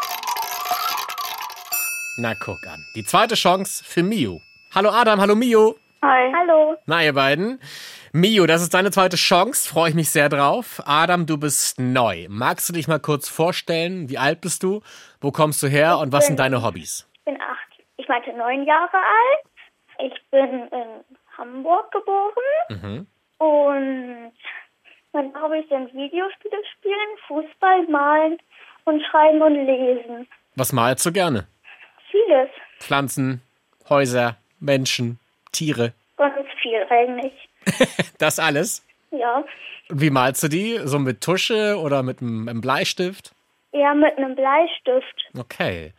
[2.18, 2.86] Na, guck an.
[2.94, 4.40] Die zweite Chance für Mio.
[4.76, 5.80] Hallo Adam, hallo Mio.
[6.04, 6.32] Hi.
[6.32, 6.78] Hallo.
[6.86, 7.60] Na, ihr beiden.
[8.12, 9.70] Mio, das ist deine zweite Chance.
[9.70, 10.82] Freue ich mich sehr drauf.
[10.86, 12.26] Adam, du bist neu.
[12.28, 14.10] Magst du dich mal kurz vorstellen?
[14.10, 14.82] Wie alt bist du?
[15.22, 17.08] Wo kommst du her und was sind deine Hobbys?
[17.14, 17.84] Ich bin acht.
[17.98, 20.12] Ich meinte neun Jahre alt.
[20.12, 21.04] Ich bin in
[21.38, 22.34] Hamburg geboren.
[22.70, 23.08] Mhm.
[23.38, 24.32] Und
[25.14, 28.40] meine Hobbys sind Videospiele spielen, Fußball, malen
[28.86, 30.28] und schreiben und lesen.
[30.56, 31.48] Was malst du gerne?
[32.10, 32.50] Vieles.
[32.80, 33.42] Pflanzen,
[33.88, 35.20] Häuser, Menschen,
[35.52, 35.94] Tiere.
[36.18, 37.49] Ganz viel eigentlich.
[38.18, 38.86] Das alles?
[39.12, 39.44] Ja.
[39.90, 40.80] Und wie malst du die?
[40.84, 43.34] So mit Tusche oder mit einem Bleistift?
[43.72, 45.30] Eher mit einem Bleistift.
[45.38, 45.94] Okay.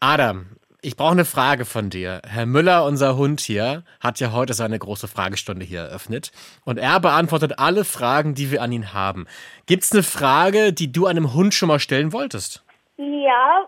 [0.00, 0.46] Adam,
[0.82, 2.20] ich brauche eine Frage von dir.
[2.26, 6.32] Herr Müller, unser Hund hier, hat ja heute seine große Fragestunde hier eröffnet.
[6.64, 9.26] Und er beantwortet alle Fragen, die wir an ihn haben.
[9.66, 12.62] Gibt's eine Frage, die du einem Hund schon mal stellen wolltest?
[12.98, 13.66] Ja.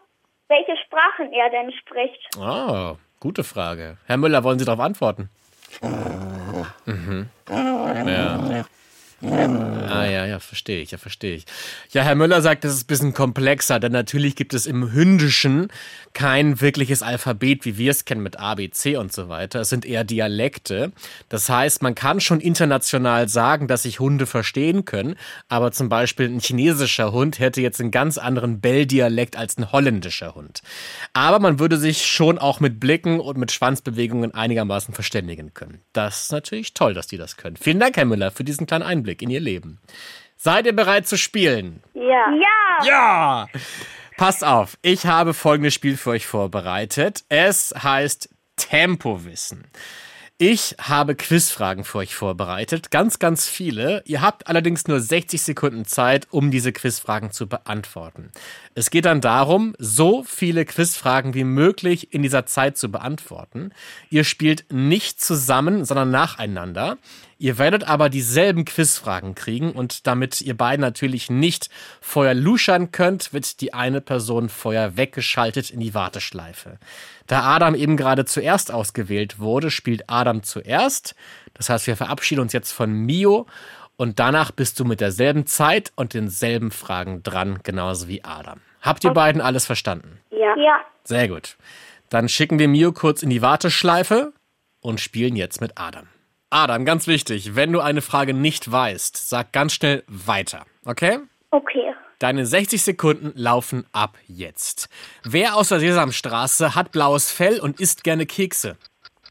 [0.48, 2.38] Welche Sprachen er denn spricht?
[2.38, 3.98] Ah, gute Frage.
[4.06, 5.28] Herr Müller, wollen Sie darauf antworten?
[6.86, 7.26] Mhm.
[8.06, 8.64] Ja.
[9.20, 11.44] Ah ja, ja, verstehe ich, ja, verstehe ich.
[11.90, 15.68] Ja, Herr Müller sagt, das ist ein bisschen komplexer, denn natürlich gibt es im Hündischen
[16.14, 19.60] kein wirkliches Alphabet, wie wir es kennen mit A, B, C und so weiter.
[19.60, 20.92] Es sind eher Dialekte.
[21.28, 25.16] Das heißt, man kann schon international sagen, dass sich Hunde verstehen können,
[25.48, 30.36] aber zum Beispiel ein chinesischer Hund hätte jetzt einen ganz anderen Bell-Dialekt als ein holländischer
[30.36, 30.62] Hund.
[31.12, 35.80] Aber man würde sich schon auch mit Blicken und mit Schwanzbewegungen einigermaßen verständigen können.
[35.92, 37.56] Das ist natürlich toll, dass die das können.
[37.56, 39.80] Vielen Dank, Herr Müller, für diesen kleinen Einblick in Ihr Leben.
[40.36, 41.82] Seid ihr bereit zu spielen?
[41.94, 42.32] Ja.
[42.32, 42.86] Ja.
[42.86, 43.46] Ja!
[44.16, 47.24] Passt auf, ich habe folgendes Spiel für euch vorbereitet.
[47.28, 49.66] Es heißt Tempowissen.
[50.40, 54.04] Ich habe Quizfragen für euch vorbereitet, ganz, ganz viele.
[54.06, 58.30] Ihr habt allerdings nur 60 Sekunden Zeit, um diese Quizfragen zu beantworten.
[58.76, 63.72] Es geht dann darum, so viele Quizfragen wie möglich in dieser Zeit zu beantworten.
[64.10, 66.98] Ihr spielt nicht zusammen, sondern nacheinander.
[67.40, 71.68] Ihr werdet aber dieselben Quizfragen kriegen und damit ihr beiden natürlich nicht
[72.00, 76.78] vorher luschern könnt, wird die eine Person vorher weggeschaltet in die Warteschleife.
[77.28, 81.14] Da Adam eben gerade zuerst ausgewählt wurde, spielt Adam zuerst.
[81.54, 83.46] Das heißt, wir verabschieden uns jetzt von Mio
[83.96, 88.60] und danach bist du mit derselben Zeit und denselben Fragen dran, genauso wie Adam.
[88.80, 90.20] Habt ihr beiden alles verstanden?
[90.30, 90.56] Ja.
[90.56, 90.80] Ja.
[91.04, 91.56] Sehr gut.
[92.08, 94.32] Dann schicken wir Mio kurz in die Warteschleife
[94.80, 96.06] und spielen jetzt mit Adam.
[96.50, 101.18] Adam, ganz wichtig, wenn du eine Frage nicht weißt, sag ganz schnell weiter, okay?
[101.50, 101.92] Okay.
[102.18, 104.88] Deine 60 Sekunden laufen ab jetzt.
[105.22, 108.76] Wer aus der Sesamstraße hat blaues Fell und isst gerne Kekse?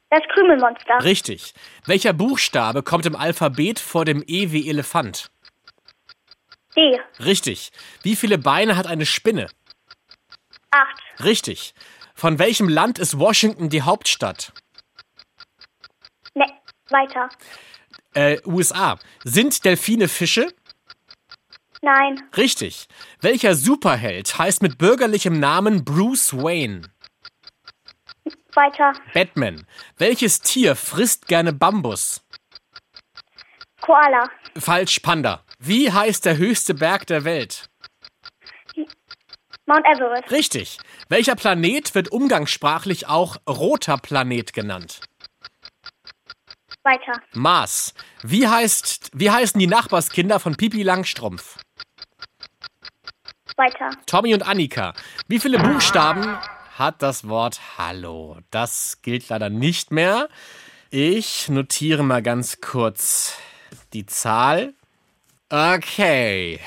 [0.09, 1.03] Das Krümelmonster.
[1.03, 1.53] Richtig.
[1.85, 5.31] Welcher Buchstabe kommt im Alphabet vor dem E wie Elefant?
[6.77, 6.97] D.
[7.19, 7.71] Richtig.
[8.03, 9.47] Wie viele Beine hat eine Spinne?
[10.71, 11.03] Acht.
[11.23, 11.73] Richtig.
[12.15, 14.53] Von welchem Land ist Washington die Hauptstadt?
[16.35, 16.45] Ne.
[16.89, 17.27] Weiter.
[18.13, 18.97] Äh, USA.
[19.25, 20.47] Sind Delfine Fische?
[21.81, 22.21] Nein.
[22.35, 22.87] Richtig.
[23.21, 26.81] Welcher Superheld heißt mit bürgerlichem Namen Bruce Wayne?
[28.53, 28.93] Weiter.
[29.13, 29.65] Batman.
[29.97, 32.23] Welches Tier frisst gerne Bambus?
[33.81, 34.29] Koala.
[34.57, 35.43] Falsch, Panda.
[35.59, 37.69] Wie heißt der höchste Berg der Welt?
[39.67, 40.31] Mount Everest.
[40.31, 40.77] Richtig.
[41.09, 45.01] Welcher Planet wird umgangssprachlich auch roter Planet genannt?
[46.83, 47.21] Weiter.
[47.33, 47.93] Mars.
[48.23, 51.57] Wie, heißt, wie heißen die Nachbarskinder von Pipi Langstrumpf?
[53.57, 53.89] Weiter.
[54.05, 54.93] Tommy und Annika.
[55.27, 56.37] Wie viele Buchstaben
[56.77, 58.37] hat das Wort Hallo?
[58.51, 60.29] Das gilt leider nicht mehr.
[60.89, 63.37] Ich notiere mal ganz kurz
[63.93, 64.73] die Zahl.
[65.49, 66.59] Okay,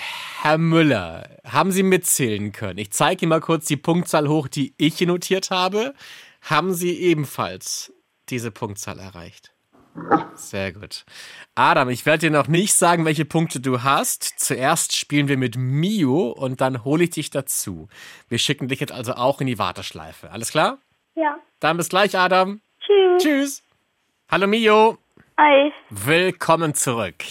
[0.43, 2.79] Herr Müller, haben Sie mitzählen können?
[2.79, 5.95] Ich zeige Ihnen mal kurz die Punktzahl hoch, die ich hier notiert habe.
[6.43, 7.93] Haben Sie ebenfalls
[8.31, 9.50] diese Punktzahl erreicht?
[10.35, 11.05] Sehr gut.
[11.55, 14.23] Adam, ich werde dir noch nicht sagen, welche Punkte du hast.
[14.39, 17.89] Zuerst spielen wir mit Mio und dann hole ich dich dazu.
[18.29, 20.31] Wir schicken dich jetzt also auch in die Warteschleife.
[20.31, 20.79] Alles klar?
[21.15, 21.39] Ja.
[21.59, 22.61] Dann bis gleich, Adam.
[22.81, 23.23] Tschüss.
[23.23, 23.63] Tschüss.
[24.31, 24.99] Hallo Mio.
[25.39, 25.73] Hi.
[25.91, 27.25] Willkommen zurück.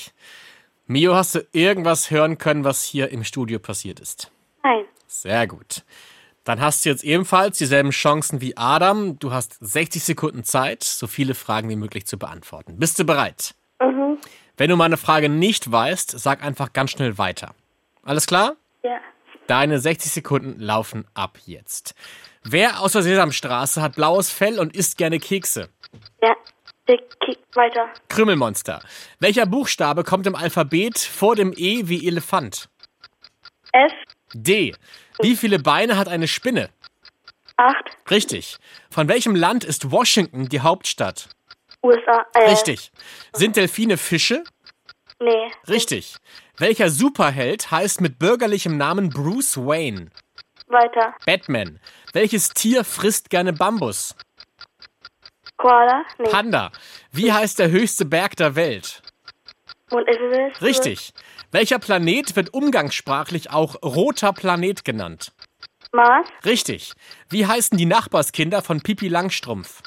[0.86, 4.32] Mio, hast du irgendwas hören können, was hier im Studio passiert ist?
[4.64, 4.86] Nein.
[5.08, 5.84] Sehr gut.
[6.50, 9.20] Dann hast du jetzt ebenfalls dieselben Chancen wie Adam.
[9.20, 12.80] Du hast 60 Sekunden Zeit, so viele Fragen wie möglich zu beantworten.
[12.80, 13.54] Bist du bereit?
[13.80, 14.18] Mhm.
[14.58, 17.54] Wenn du mal eine Frage nicht weißt, sag einfach ganz schnell weiter.
[18.02, 18.56] Alles klar?
[18.82, 18.98] Ja.
[19.46, 21.94] Deine 60 Sekunden laufen ab jetzt.
[22.44, 25.70] Wer aus der Sesamstraße hat blaues Fell und isst gerne Kekse?
[26.24, 26.36] Ja.
[26.88, 27.90] Der kickt weiter.
[28.08, 28.82] Krümmelmonster.
[29.20, 32.70] Welcher Buchstabe kommt im Alphabet vor dem E wie Elefant?
[33.72, 33.94] F.
[34.34, 34.76] D.
[35.22, 36.70] Wie viele Beine hat eine Spinne?
[37.58, 37.98] Acht.
[38.10, 38.58] Richtig.
[38.90, 41.28] Von welchem Land ist Washington die Hauptstadt?
[41.84, 42.26] USA.
[42.34, 42.92] Äh, Richtig.
[43.34, 44.44] Sind Delfine Fische?
[45.20, 45.52] Nee.
[45.68, 46.16] Richtig.
[46.58, 50.10] Welcher Superheld heißt mit bürgerlichem Namen Bruce Wayne?
[50.68, 51.14] Weiter.
[51.26, 51.80] Batman.
[52.14, 54.16] Welches Tier frisst gerne Bambus?
[55.58, 56.04] Koala.
[56.18, 56.30] Nee.
[56.30, 56.72] Panda.
[57.12, 59.02] Wie heißt der höchste Berg der Welt?
[60.62, 61.14] Richtig.
[61.52, 65.32] Welcher Planet wird umgangssprachlich auch roter Planet genannt?
[65.92, 66.28] Mars.
[66.46, 66.94] Richtig.
[67.30, 69.82] Wie heißen die Nachbarskinder von Pipi Langstrumpf?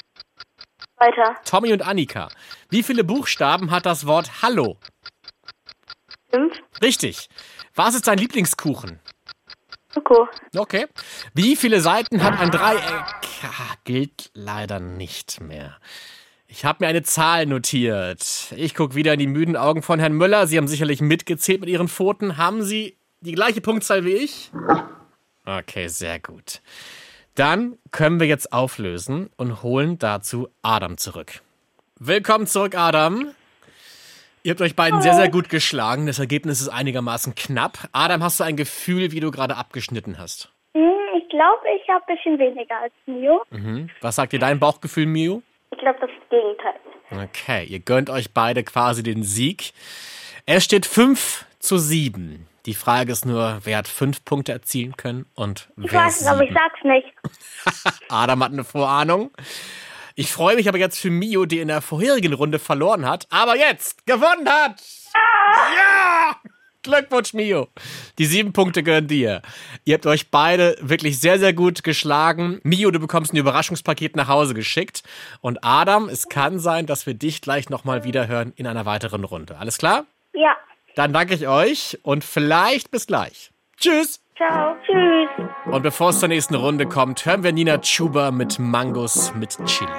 [0.96, 1.36] Weiter.
[1.44, 2.28] Tommy und Annika.
[2.70, 4.78] Wie viele Buchstaben hat das Wort Hallo?
[6.30, 6.60] Fünf.
[6.82, 7.28] Richtig.
[7.74, 9.00] Was ist dein Lieblingskuchen?
[9.92, 10.28] Schoko.
[10.56, 10.86] Okay.
[11.34, 13.04] Wie viele Seiten hat ein Dreieck?
[13.44, 15.78] Ah, gilt leider nicht mehr.
[16.54, 18.52] Ich habe mir eine Zahl notiert.
[18.54, 20.46] Ich gucke wieder in die müden Augen von Herrn Müller.
[20.46, 22.36] Sie haben sicherlich mitgezählt mit Ihren Pfoten.
[22.36, 24.50] Haben Sie die gleiche Punktzahl wie ich?
[25.46, 26.60] Okay, sehr gut.
[27.36, 31.40] Dann können wir jetzt auflösen und holen dazu Adam zurück.
[31.98, 33.30] Willkommen zurück, Adam.
[34.42, 36.06] Ihr habt euch beiden sehr, sehr gut geschlagen.
[36.06, 37.88] Das Ergebnis ist einigermaßen knapp.
[37.92, 40.52] Adam, hast du ein Gefühl, wie du gerade abgeschnitten hast?
[40.74, 40.82] Hm,
[41.16, 43.42] ich glaube, ich habe ein bisschen weniger als Mio.
[43.48, 43.88] Mhm.
[44.02, 45.42] Was sagt dir dein Bauchgefühl, Mio?
[45.70, 46.74] Ich glaube, das Gegenteil.
[47.10, 49.74] Okay, ihr gönnt euch beide quasi den Sieg.
[50.46, 52.48] Es steht 5 zu 7.
[52.64, 56.26] Die Frage ist nur, wer hat fünf Punkte erzielen können und Ich wer weiß es,
[56.26, 57.12] aber ich sag's nicht.
[58.08, 59.30] Adam hat eine Vorahnung.
[60.14, 63.56] Ich freue mich aber jetzt für Mio, die in der vorherigen Runde verloren hat, aber
[63.56, 64.80] jetzt gewonnen hat.
[65.14, 65.41] Ja!
[66.82, 67.68] Glückwunsch, Mio.
[68.18, 69.42] Die sieben Punkte gehören dir.
[69.84, 72.60] Ihr habt euch beide wirklich sehr, sehr gut geschlagen.
[72.64, 75.02] Mio, du bekommst ein Überraschungspaket nach Hause geschickt.
[75.40, 79.24] Und Adam, es kann sein, dass wir dich gleich nochmal wieder hören in einer weiteren
[79.24, 79.58] Runde.
[79.58, 80.06] Alles klar?
[80.34, 80.56] Ja.
[80.94, 83.50] Dann danke ich euch und vielleicht bis gleich.
[83.78, 84.20] Tschüss.
[84.36, 84.76] Ciao.
[84.84, 85.48] Tschüss.
[85.66, 89.90] Und bevor es zur nächsten Runde kommt, hören wir Nina Chuba mit Mangos mit Chili.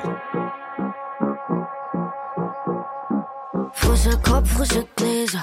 [3.74, 5.42] Frischer Kopf, frische Gläser.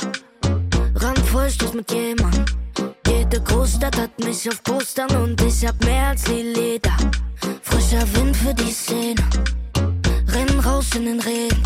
[1.30, 2.44] Schluss mit jemand.
[3.06, 6.96] Jede Großstadt hat mich auf Postern und ich hab mehr als die Leder.
[7.62, 9.22] Frischer Wind für die Szene.
[10.28, 11.62] Renn raus in den Regen.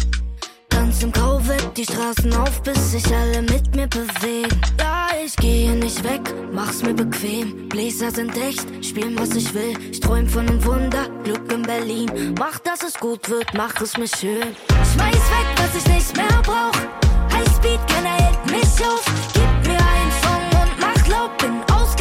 [0.69, 4.61] Tanz im Grau weg die Straßen auf, bis sich alle mit mir bewegen.
[4.79, 6.21] Ja, ich gehe nicht weg,
[6.53, 7.69] mach's mir bequem.
[7.69, 9.75] Bläser sind echt, spielen was ich will.
[9.91, 12.35] Ich träum von einem Wunder, Glück in Berlin.
[12.39, 14.55] Mach, dass es gut wird, mach es mir schön.
[14.93, 16.77] Schmeiß weg, was ich nicht mehr brauch.
[17.33, 19.05] Highspeed, keiner hält mich auf.
[19.33, 19.54] Gib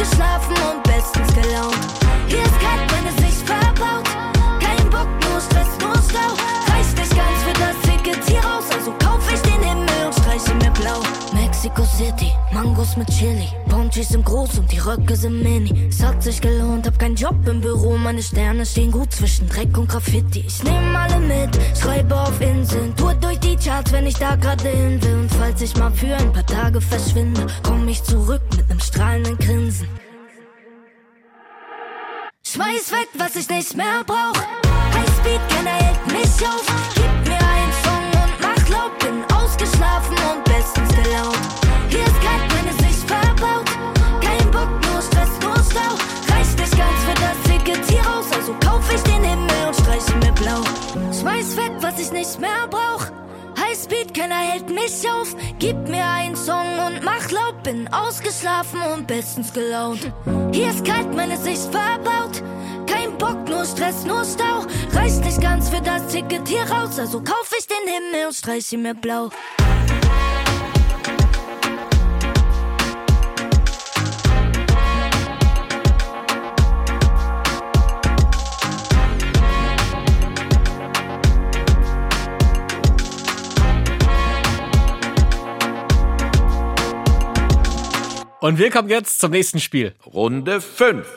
[0.04, 1.78] Bin ausgeschlafen und bestens gelaunt.
[2.26, 4.04] Hier ist kalt, meine Sicht verbaut.
[4.60, 6.34] Kein Bock, nur Stress, nur Stau.
[6.72, 10.54] Reicht nicht ganz für das Ticket hier raus, also kauf ich den Himmel und streiche
[10.56, 11.00] mir blau.
[11.32, 12.33] Mexico City,
[12.74, 13.48] Mangos mit Chili.
[13.68, 15.86] Ponchis sind groß und die Röcke sind mini.
[15.88, 17.96] Es hat sich gelohnt, hab keinen Job im Büro.
[17.96, 20.40] Meine Sterne stehen gut zwischen Dreck und Graffiti.
[20.40, 22.96] Ich nehm alle mit, schreibe auf Inseln.
[22.96, 25.20] Tour durch die Charts, wenn ich da gerade hin will.
[25.20, 29.38] Und falls ich mal für ein paar Tage verschwinde, komm ich zurück mit nem strahlenden
[29.38, 29.88] Grinsen.
[32.44, 34.42] Schmeiß weg, was ich nicht mehr brauch.
[34.94, 36.66] Highspeed, keiner hält mich auf.
[36.96, 38.98] Gib mir einen Song und mach laut.
[38.98, 41.53] Bin ausgeschlafen und bestens gelaunt.
[52.40, 53.06] Mehr brauch.
[53.58, 55.34] Highspeed, keiner hält mich auf.
[55.58, 57.62] Gib mir einen Song und mach laut.
[57.62, 60.12] Bin ausgeschlafen und bestens gelaunt.
[60.52, 62.42] Hier ist kalt, meine Sicht verbaut.
[62.86, 64.66] Kein Bock, nur Stress, nur Stau.
[64.92, 68.76] Reicht nicht ganz für das Ticket hier raus, also kauf ich den Himmel und streiche
[68.76, 69.30] mir blau.
[88.44, 89.94] Und wir kommen jetzt zum nächsten Spiel.
[90.04, 91.08] Runde 5.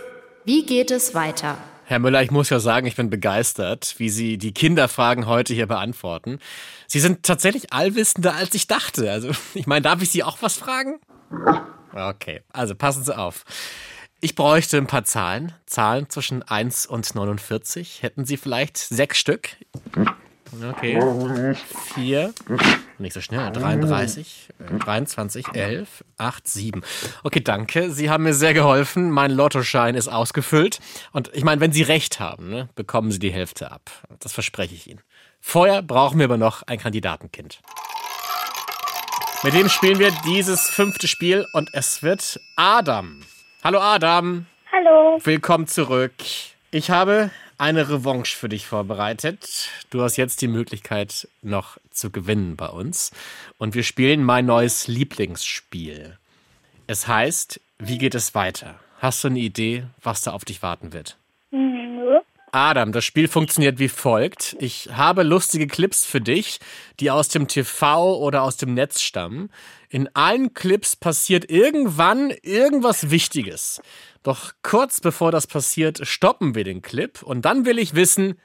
[0.45, 1.57] Wie geht es weiter?
[1.83, 5.67] Herr Müller, ich muss ja sagen, ich bin begeistert, wie Sie die Kinderfragen heute hier
[5.67, 6.39] beantworten.
[6.87, 9.11] Sie sind tatsächlich allwissender, als ich dachte.
[9.11, 11.01] Also, ich meine, darf ich Sie auch was fragen?
[11.93, 13.43] Okay, also passen Sie auf.
[14.21, 15.51] Ich bräuchte ein paar Zahlen.
[15.65, 18.03] Zahlen zwischen 1 und 49.
[18.03, 19.49] Hätten Sie vielleicht sechs Stück?
[20.69, 21.55] Okay.
[21.93, 22.33] Vier.
[22.97, 23.51] Nicht so schnell.
[23.51, 26.83] 33, äh, 23, 11, 8, 7.
[27.23, 27.91] Okay, danke.
[27.91, 29.11] Sie haben mir sehr geholfen.
[29.11, 30.79] Mein Lottoschein ist ausgefüllt.
[31.11, 33.91] Und ich meine, wenn Sie recht haben, ne, bekommen Sie die Hälfte ab.
[34.19, 35.01] Das verspreche ich Ihnen.
[35.39, 37.59] Vorher brauchen wir aber noch ein Kandidatenkind.
[39.43, 43.21] Mit dem spielen wir dieses fünfte Spiel und es wird Adam.
[43.63, 44.47] Hallo Adam.
[44.71, 45.19] Hallo.
[45.23, 46.13] Willkommen zurück.
[46.71, 49.69] Ich habe eine Revanche für dich vorbereitet.
[49.89, 53.11] Du hast jetzt die Möglichkeit, noch zu gewinnen bei uns.
[53.57, 56.17] Und wir spielen mein neues Lieblingsspiel.
[56.85, 58.79] Es heißt, wie geht es weiter?
[58.99, 61.17] Hast du eine Idee, was da auf dich warten wird?
[61.51, 62.19] Nö.
[62.51, 64.55] Adam, das Spiel funktioniert wie folgt.
[64.59, 66.59] Ich habe lustige Clips für dich,
[66.99, 69.51] die aus dem TV oder aus dem Netz stammen.
[69.89, 73.81] In allen Clips passiert irgendwann irgendwas Wichtiges.
[74.27, 78.37] Doch kurz bevor das passiert, stoppen wir den Clip und dann will ich wissen,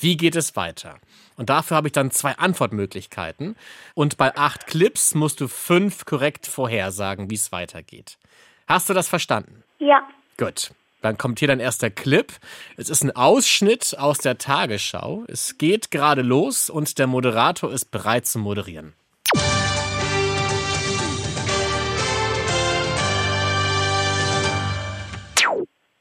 [0.00, 0.98] wie geht es weiter?
[1.36, 3.54] Und dafür habe ich dann zwei Antwortmöglichkeiten.
[3.94, 8.18] Und bei acht Clips musst du fünf korrekt vorhersagen, wie es weitergeht.
[8.66, 9.62] Hast du das verstanden?
[9.78, 10.08] Ja.
[10.38, 10.72] Gut.
[11.02, 12.32] Dann kommt hier dein erster Clip.
[12.76, 15.22] Es ist ein Ausschnitt aus der Tagesschau.
[15.28, 18.92] Es geht gerade los und der Moderator ist bereit zu moderieren.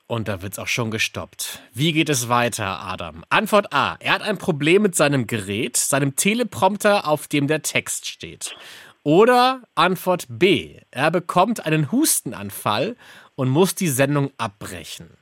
[0.08, 1.60] Und da wird's auch schon gestoppt.
[1.74, 3.26] Wie geht es weiter, Adam?
[3.30, 3.97] Antwort A.
[3.99, 8.55] Er hat ein Problem mit seinem Gerät, seinem Teleprompter, auf dem der Text steht.
[9.03, 10.80] Oder Antwort B.
[10.91, 12.95] Er bekommt einen Hustenanfall
[13.36, 15.18] und muss die Sendung abbrechen.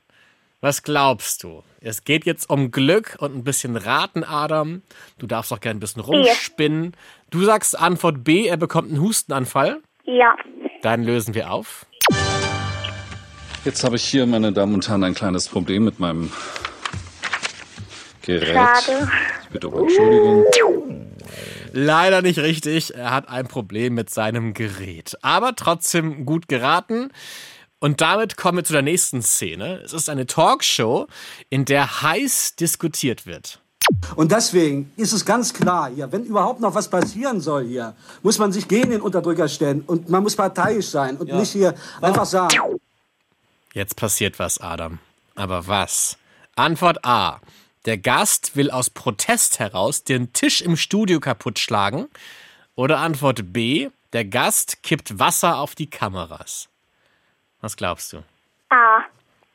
[0.60, 1.62] Was glaubst du?
[1.80, 4.82] Es geht jetzt um Glück und ein bisschen Raten, Adam.
[5.18, 6.96] Du darfst auch gerne ein bisschen rumspinnen.
[7.30, 9.82] Du sagst Antwort B, er bekommt einen Hustenanfall.
[10.04, 10.34] Ja.
[10.82, 11.86] Dann lösen wir auf.
[13.66, 16.30] Jetzt habe ich hier, meine Damen und Herren, ein kleines Problem mit meinem
[18.22, 18.54] Gerät.
[18.54, 19.10] Schade.
[19.42, 20.44] Ich bitte um Entschuldigung.
[21.72, 22.94] Leider nicht richtig.
[22.94, 25.16] Er hat ein Problem mit seinem Gerät.
[25.22, 27.10] Aber trotzdem gut geraten.
[27.80, 29.80] Und damit kommen wir zu der nächsten Szene.
[29.84, 31.08] Es ist eine Talkshow,
[31.50, 33.60] in der heiß diskutiert wird.
[34.14, 38.38] Und deswegen ist es ganz klar hier, wenn überhaupt noch was passieren soll hier, muss
[38.38, 42.26] man sich gegen den Unterdrücker stellen und man muss parteiisch sein und nicht hier einfach
[42.26, 42.75] sagen.
[43.76, 45.00] Jetzt passiert was, Adam.
[45.34, 46.16] Aber was?
[46.54, 47.42] Antwort A.
[47.84, 52.08] Der Gast will aus Protest heraus den Tisch im Studio kaputt schlagen.
[52.74, 53.90] Oder Antwort B.
[54.14, 56.70] Der Gast kippt Wasser auf die Kameras.
[57.60, 58.22] Was glaubst du?
[58.70, 59.02] A.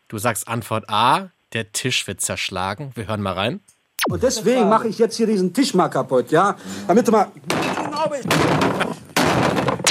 [0.07, 1.31] Du sagst Antwort A.
[1.53, 2.91] Der Tisch wird zerschlagen.
[2.93, 3.59] Wir hören mal rein.
[4.07, 6.55] Und deswegen mache ich jetzt hier diesen Tisch mal kaputt, ja?
[6.85, 7.31] Damit du mal.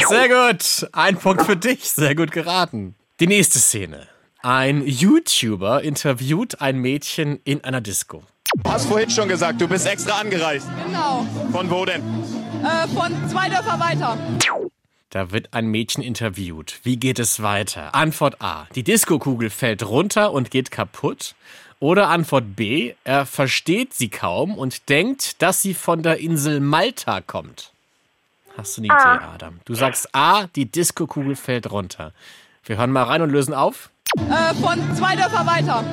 [0.08, 0.88] Sehr gut.
[0.92, 1.90] Ein Punkt für dich.
[1.90, 2.94] Sehr gut geraten.
[3.18, 4.06] Die nächste Szene.
[4.42, 8.22] Ein YouTuber interviewt ein Mädchen in einer Disco.
[8.64, 10.66] Du hast vorhin schon gesagt, du bist extra angereist.
[10.86, 11.26] Genau.
[11.52, 12.02] Von wo denn?
[12.64, 14.16] Äh, von zwei Dörfer weiter.
[15.10, 16.80] Da wird ein Mädchen interviewt.
[16.84, 17.94] Wie geht es weiter?
[17.94, 18.66] Antwort A.
[18.74, 21.34] Die Diskokugel fällt runter und geht kaputt.
[21.78, 22.94] Oder Antwort B.
[23.04, 27.72] Er versteht sie kaum und denkt, dass sie von der Insel Malta kommt.
[28.56, 29.16] Hast du eine A.
[29.16, 29.60] Idee, Adam?
[29.66, 30.46] Du sagst A.
[30.46, 32.14] Die Diskokugel fällt runter.
[32.70, 33.90] Wir hören mal rein und lösen auf.
[34.16, 35.84] Äh, von zwei Dörfer weiter.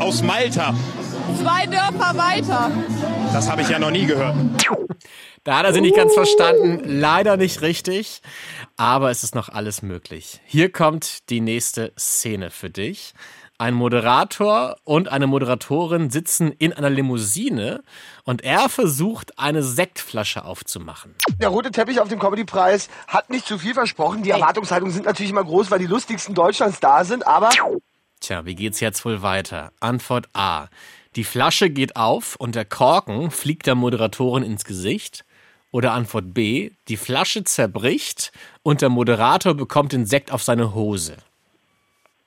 [0.00, 0.74] Aus Malta.
[1.40, 2.72] Zwei Dörfer weiter.
[3.32, 4.34] Das habe ich ja noch nie gehört.
[5.44, 6.82] Da hat er sie nicht ganz verstanden.
[6.84, 8.20] Leider nicht richtig.
[8.76, 10.40] Aber es ist noch alles möglich.
[10.44, 13.14] Hier kommt die nächste Szene für dich.
[13.62, 17.84] Ein Moderator und eine Moderatorin sitzen in einer Limousine
[18.24, 21.14] und er versucht, eine Sektflasche aufzumachen.
[21.40, 24.24] Der rote Teppich auf dem Comedy-Preis hat nicht zu viel versprochen.
[24.24, 27.50] Die Erwartungshaltungen sind natürlich immer groß, weil die lustigsten Deutschlands da sind, aber
[28.18, 29.70] Tja, wie geht's jetzt wohl weiter?
[29.78, 30.66] Antwort A.
[31.14, 35.24] Die Flasche geht auf und der Korken fliegt der Moderatorin ins Gesicht.
[35.70, 36.72] Oder Antwort B.
[36.88, 38.32] Die Flasche zerbricht
[38.64, 41.16] und der Moderator bekommt den Sekt auf seine Hose.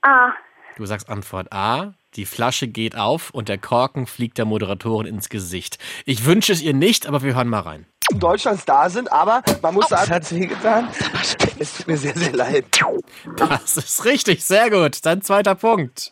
[0.01, 0.31] A.
[0.77, 1.93] Du sagst Antwort A.
[2.15, 5.77] Die Flasche geht auf und der Korken fliegt der Moderatorin ins Gesicht.
[6.05, 7.85] Ich wünsche es ihr nicht, aber wir hören mal rein.
[8.13, 10.89] Deutschlands da sind, aber man muss sagen, hat wehgetan.
[11.57, 12.65] Es tut mir sehr, sehr leid.
[13.37, 15.05] Das ist richtig, sehr gut.
[15.05, 16.11] Dein zweiter Punkt.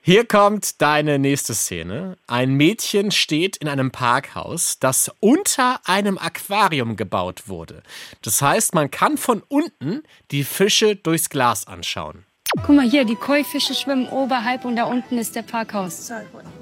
[0.00, 2.18] Hier kommt deine nächste Szene.
[2.26, 7.84] Ein Mädchen steht in einem Parkhaus, das unter einem Aquarium gebaut wurde.
[8.22, 10.02] Das heißt, man kann von unten
[10.32, 12.26] die Fische durchs Glas anschauen.
[12.58, 16.12] Guck mal hier, die Koi-Fische schwimmen oberhalb und da unten ist der Parkhaus.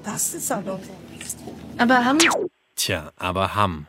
[0.03, 0.79] Das ist aber.
[1.77, 2.17] Aber haben.
[2.75, 3.87] Tja, aber Ham.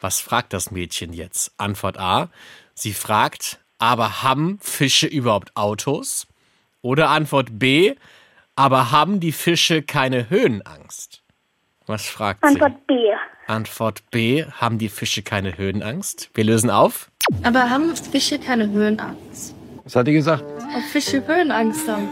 [0.00, 1.52] Was fragt das Mädchen jetzt?
[1.56, 2.28] Antwort A.
[2.74, 6.26] Sie fragt, aber haben Fische überhaupt Autos?
[6.82, 7.94] Oder Antwort B.
[8.56, 11.22] Aber haben die Fische keine Höhenangst?
[11.86, 12.94] Was fragt Antwort B.
[12.94, 13.52] sie?
[13.52, 14.44] Antwort B.
[14.44, 16.30] Haben die Fische keine Höhenangst?
[16.34, 17.10] Wir lösen auf.
[17.42, 19.55] Aber haben Fische keine Höhenangst?
[19.86, 20.42] Was hat die gesagt?
[20.42, 22.08] Ob Fische Höhenangst haben?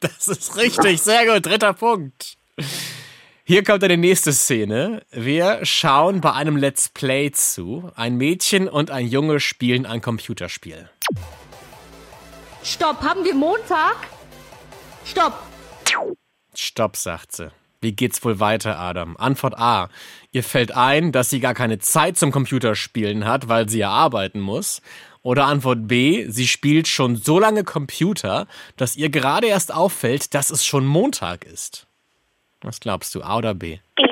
[0.00, 1.46] Das ist richtig, sehr gut.
[1.46, 2.36] Dritter Punkt.
[3.44, 5.02] Hier kommt eine nächste Szene.
[5.10, 7.90] Wir schauen bei einem Let's Play zu.
[7.96, 10.90] Ein Mädchen und ein Junge spielen ein Computerspiel.
[12.62, 13.96] Stopp, haben wir Montag?
[15.06, 15.42] Stopp.
[16.54, 17.50] Stopp, sagt sie.
[17.80, 19.16] Wie geht's wohl weiter, Adam?
[19.16, 19.88] Antwort A.
[20.32, 24.40] Ihr fällt ein, dass sie gar keine Zeit zum Computerspielen hat, weil sie ja arbeiten
[24.40, 24.82] muss.
[25.22, 26.26] Oder Antwort B.
[26.28, 28.46] Sie spielt schon so lange Computer,
[28.76, 31.86] dass ihr gerade erst auffällt, dass es schon Montag ist.
[32.62, 33.78] Was glaubst du, A oder B?
[33.96, 34.04] B.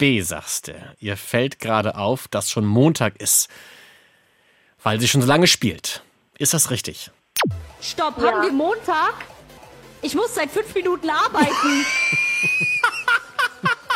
[0.00, 0.94] B, sagst du.
[0.98, 3.50] Ihr fällt gerade auf, dass schon Montag ist,
[4.82, 6.02] weil sie schon so lange spielt.
[6.38, 7.10] Ist das richtig?
[7.82, 9.14] Stopp, haben wir Montag?
[10.00, 11.52] Ich muss seit fünf Minuten arbeiten.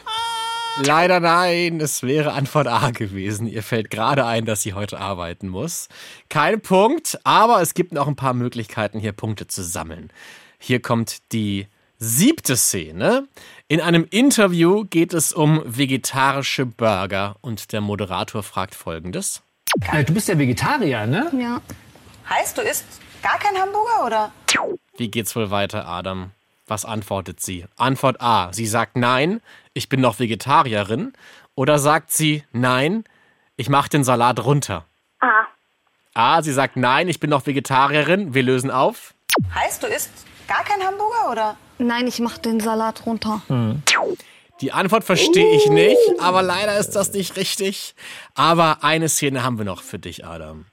[0.82, 3.46] Leider nein, es wäre Antwort A gewesen.
[3.48, 5.88] Ihr fällt gerade ein, dass sie heute arbeiten muss.
[6.30, 10.12] Kein Punkt, aber es gibt noch ein paar Möglichkeiten, hier Punkte zu sammeln.
[10.58, 11.68] Hier kommt die
[12.00, 13.28] siebte Szene.
[13.68, 19.44] In einem Interview geht es um vegetarische Burger und der Moderator fragt folgendes.
[20.06, 21.32] Du bist ja Vegetarier, ne?
[21.40, 21.62] Ja.
[22.30, 22.86] Heißt, du isst
[23.22, 24.32] gar keinen Hamburger oder?
[24.98, 26.32] Wie geht's wohl weiter, Adam?
[26.68, 27.66] Was antwortet sie?
[27.76, 28.52] Antwort A.
[28.54, 29.42] Sie sagt nein,
[29.74, 31.14] ich bin noch Vegetarierin.
[31.56, 33.04] Oder sagt sie nein,
[33.58, 34.86] ich mache den Salat runter?
[35.20, 35.48] A.
[36.14, 36.42] A.
[36.42, 38.34] Sie sagt nein, ich bin noch Vegetarierin.
[38.34, 39.14] Wir lösen auf.
[39.54, 40.12] Heißt, du isst
[40.48, 41.58] gar keinen Hamburger oder?
[41.80, 43.42] Nein, ich mach den Salat runter.
[44.62, 47.96] Die Antwort verstehe ich nicht, aber leider ist das nicht richtig.
[48.36, 50.66] Aber eine Szene haben wir noch für dich, Adam.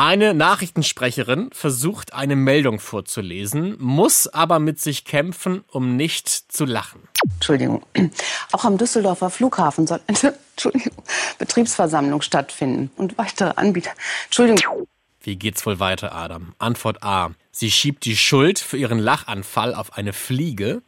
[0.00, 7.00] Eine Nachrichtensprecherin versucht eine Meldung vorzulesen, muss aber mit sich kämpfen, um nicht zu lachen.
[7.34, 7.84] Entschuldigung.
[8.52, 10.38] Auch am Düsseldorfer Flughafen soll eine
[11.40, 13.90] Betriebsversammlung stattfinden und weitere Anbieter.
[14.26, 14.86] Entschuldigung.
[15.20, 16.54] Wie geht's wohl weiter, Adam?
[16.60, 17.32] Antwort A.
[17.50, 20.82] Sie schiebt die Schuld für ihren Lachanfall auf eine Fliege.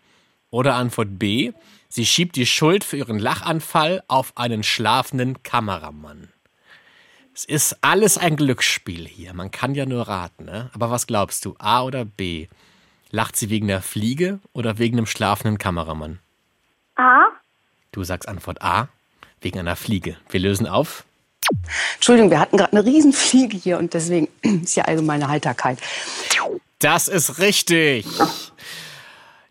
[0.50, 1.50] Oder Antwort B.
[1.88, 6.28] Sie schiebt die Schuld für ihren Lachanfall auf einen schlafenden Kameramann.
[7.40, 9.32] Es ist alles ein Glücksspiel hier.
[9.32, 10.68] Man kann ja nur raten, ne?
[10.74, 11.54] Aber was glaubst du?
[11.58, 12.48] A oder B?
[13.10, 16.18] Lacht sie wegen der Fliege oder wegen dem schlafenden Kameramann?
[16.96, 17.22] A.
[17.92, 18.90] Du sagst Antwort A.
[19.40, 20.18] Wegen einer Fliege.
[20.28, 21.06] Wir lösen auf.
[21.94, 25.78] Entschuldigung, wir hatten gerade eine Riesenfliege hier und deswegen ist ja allgemeine Heiterkeit.
[26.78, 28.06] Das ist richtig.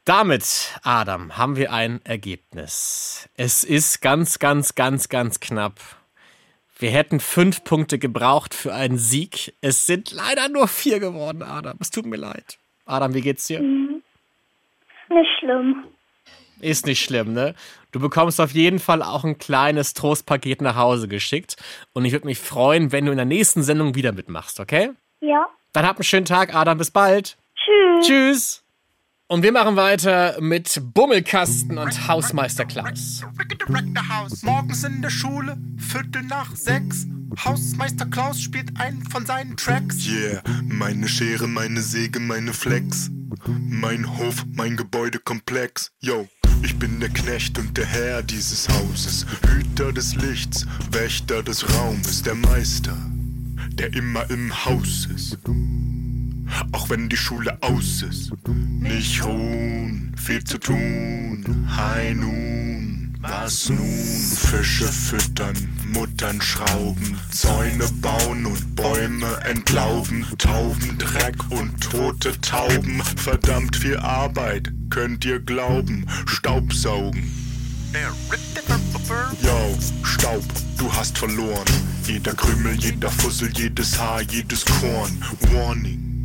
[0.05, 3.27] Damit, Adam, haben wir ein Ergebnis.
[3.35, 5.79] Es ist ganz, ganz, ganz, ganz knapp.
[6.79, 9.53] Wir hätten fünf Punkte gebraucht für einen Sieg.
[9.59, 11.77] Es sind leider nur vier geworden, Adam.
[11.81, 12.57] Es tut mir leid.
[12.85, 13.59] Adam, wie geht's dir?
[13.59, 15.83] Nicht schlimm.
[16.61, 17.53] Ist nicht schlimm, ne?
[17.91, 21.57] Du bekommst auf jeden Fall auch ein kleines Trostpaket nach Hause geschickt.
[21.91, 24.91] Und ich würde mich freuen, wenn du in der nächsten Sendung wieder mitmachst, okay?
[25.19, 25.49] Ja.
[25.73, 26.77] Dann habt einen schönen Tag, Adam.
[26.77, 27.37] Bis bald.
[27.55, 28.07] Tschüss.
[28.07, 28.63] Tschüss.
[29.31, 33.23] Und wir machen weiter mit Bummelkasten und Hausmeister Klaus.
[34.41, 37.05] Morgens in der Schule, Viertel nach sechs.
[37.45, 40.07] Hausmeister Klaus spielt einen von seinen Tracks.
[40.07, 43.11] Yeah, meine Schere, meine Säge, meine Flex.
[43.45, 45.91] Mein Hof, mein Gebäudekomplex.
[45.99, 46.27] Yo,
[46.63, 49.27] ich bin der Knecht und der Herr dieses Hauses.
[49.47, 52.97] Hüter des Lichts, Wächter des Raumes, der Meister,
[53.73, 55.37] der immer im Haus ist.
[56.71, 58.31] Auch wenn die Schule aus ist.
[58.47, 61.67] Nicht ruhen, viel zu tun.
[61.75, 63.79] Hi nun, was nun?
[63.79, 65.55] Fische füttern,
[65.93, 73.01] Muttern schrauben, Zäune bauen und Bäume entlauben, Tauben, Dreck und tote Tauben.
[73.17, 77.31] Verdammt viel Arbeit, könnt ihr glauben, Staubsaugen.
[79.41, 80.43] Yo, Staub,
[80.77, 81.65] du hast verloren.
[82.05, 85.23] Jeder Krümel, jeder Fussel, jedes Haar, jedes Korn.
[85.51, 86.18] Warning.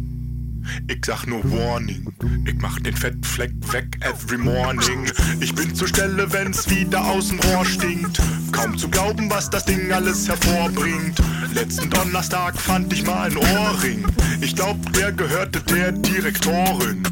[0.89, 2.13] Ich sag nur Warning.
[2.47, 5.07] Ich mach den Fettfleck weg every morning.
[5.41, 8.21] Ich bin zur Stelle, wenn's wieder aus dem Rohr stinkt.
[8.53, 11.21] Kaum zu glauben, was das Ding alles hervorbringt.
[11.55, 14.05] Letzten Donnerstag fand ich mal ein Ohrring.
[14.41, 17.03] Ich glaub, der gehörte der Direktorin.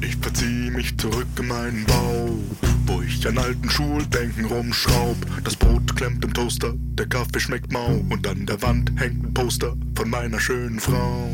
[0.00, 2.38] Ich verzieh mich zurück in meinen Bau,
[2.86, 5.16] wo ich an alten Schulbänken rumschraub.
[5.42, 9.34] Das Brot klemmt im Toaster, der Kaffee schmeckt mau und an der Wand hängt ein
[9.34, 11.28] Poster von meiner schönen Frau.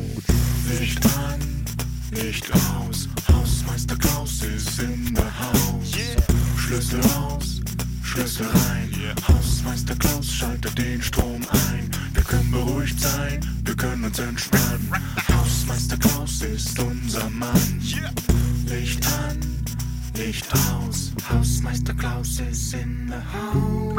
[0.80, 1.38] Licht an,
[2.34, 5.92] Licht aus, Hausmeister Klaus ist in der Haus.
[6.56, 7.60] Schlüssel raus,
[8.02, 8.90] Schlüssel rein,
[9.28, 11.88] Hausmeister Klaus schaltet den Strom ein.
[12.12, 14.90] Wir können beruhigt sein, wir können uns entspannen.
[15.32, 17.80] Hausmeister Klaus ist unser Mann.
[18.66, 19.38] Licht an,
[20.16, 23.94] Licht aus, Hausmeister Klaus ist in der Haus.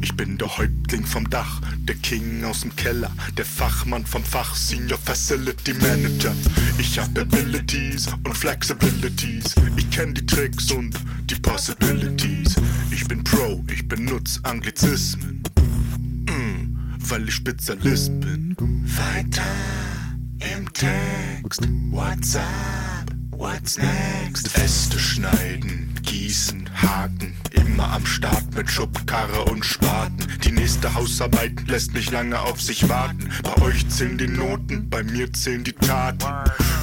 [0.00, 4.54] Ich bin der Häuptling vom Dach, der King aus dem Keller, der Fachmann vom Fach,
[4.54, 6.34] Senior Facility Manager.
[6.76, 9.54] Ich hab Abilities und Flexibilities.
[9.78, 10.94] Ich kenn die Tricks und
[11.30, 12.56] die Possibilities.
[12.90, 15.42] Ich bin Pro, ich benutze Anglizismen.
[16.26, 18.56] Mm, weil ich Spezialist bin.
[18.58, 19.46] Weiter
[20.54, 21.66] im Text.
[21.90, 23.06] What's up?
[23.30, 24.54] What's next?
[24.58, 27.34] Äste schneiden, gießen, haken.
[27.52, 30.26] Immer am Start mit Schubkarre und Spaten.
[30.44, 33.28] Die nächste Hausarbeit lässt nicht lange auf sich warten.
[33.42, 36.26] Bei euch zählen die Noten, bei mir zählen die Taten.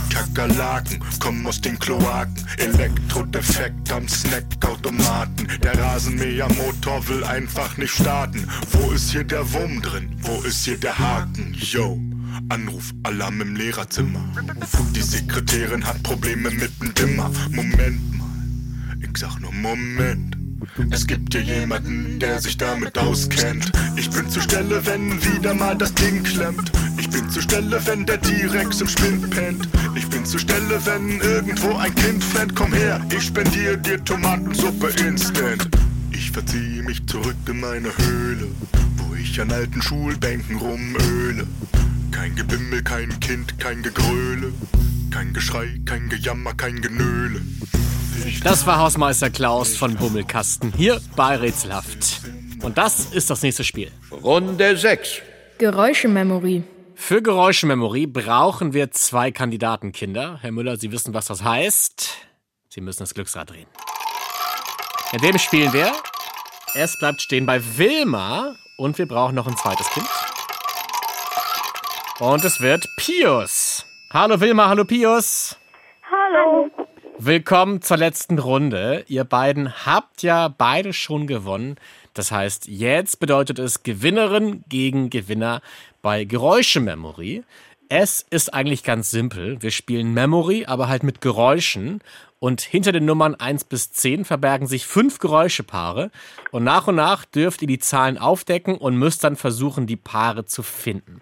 [0.10, 2.36] Kakerlaken kommen aus den Kloaken.
[2.58, 5.48] Elektrodefekt am Snackautomaten.
[5.64, 8.48] Der Rasenmähermotor will einfach nicht starten.
[8.72, 10.16] Wo ist hier der Wurm drin?
[10.22, 11.54] Wo ist hier der Haken?
[11.54, 12.00] Yo.
[12.50, 14.22] Anruf, Alarm im Lehrerzimmer.
[14.96, 17.32] Die Sekretärin hat Probleme mit dem Dimmer.
[17.52, 18.09] Moment
[19.02, 20.36] ich sag nur Moment.
[20.92, 23.72] Es gibt hier jemanden, der sich damit auskennt.
[23.96, 26.72] Ich bin zur Stelle, wenn wieder mal das Ding klemmt.
[26.98, 29.68] Ich bin zur Stelle, wenn der T-Rex im Spind pennt.
[29.96, 32.56] Ich bin zur Stelle, wenn irgendwo ein Kind flennt.
[32.56, 35.70] Komm her, ich spendiere dir Tomatensuppe instant.
[36.12, 38.48] Ich verziehe mich zurück in meine Höhle,
[38.98, 41.48] wo ich an alten Schulbänken rumöle.
[42.12, 44.54] Kein Gebimmel, kein Kind, kein Gegröle.
[45.12, 47.42] Kein Geschrei, kein Gejammer, kein Genöle.
[48.44, 52.22] Das war Hausmeister Klaus von Bummelkasten hier bei Rätselhaft.
[52.62, 53.92] Und das ist das nächste Spiel.
[54.12, 55.22] Runde 6.
[55.58, 56.64] Geräuschememory.
[56.96, 60.40] Für Geräuschememory brauchen wir zwei Kandidatenkinder.
[60.42, 62.18] Herr Müller, Sie wissen, was das heißt.
[62.70, 63.68] Sie müssen das Glücksrad drehen.
[65.14, 65.92] In dem spielen wir.
[66.76, 70.08] Es bleibt stehen bei Wilma und wir brauchen noch ein zweites Kind.
[72.20, 73.86] Und es wird Pius.
[74.12, 75.56] Hallo Wilma, hallo Pius.
[76.12, 76.70] Hallo.
[77.22, 79.04] Willkommen zur letzten Runde.
[79.10, 81.76] Ihr beiden habt ja beide schon gewonnen.
[82.14, 85.62] Das heißt, jetzt bedeutet es Gewinnerin gegen Gewinner
[86.02, 87.44] bei Geräuschememory.
[87.90, 89.62] Es ist eigentlich ganz simpel.
[89.62, 92.00] Wir spielen Memory, aber halt mit Geräuschen.
[92.40, 96.12] Und hinter den Nummern 1 bis 10 verbergen sich fünf Geräuschepaare.
[96.52, 100.46] Und nach und nach dürft ihr die Zahlen aufdecken und müsst dann versuchen, die Paare
[100.46, 101.20] zu finden.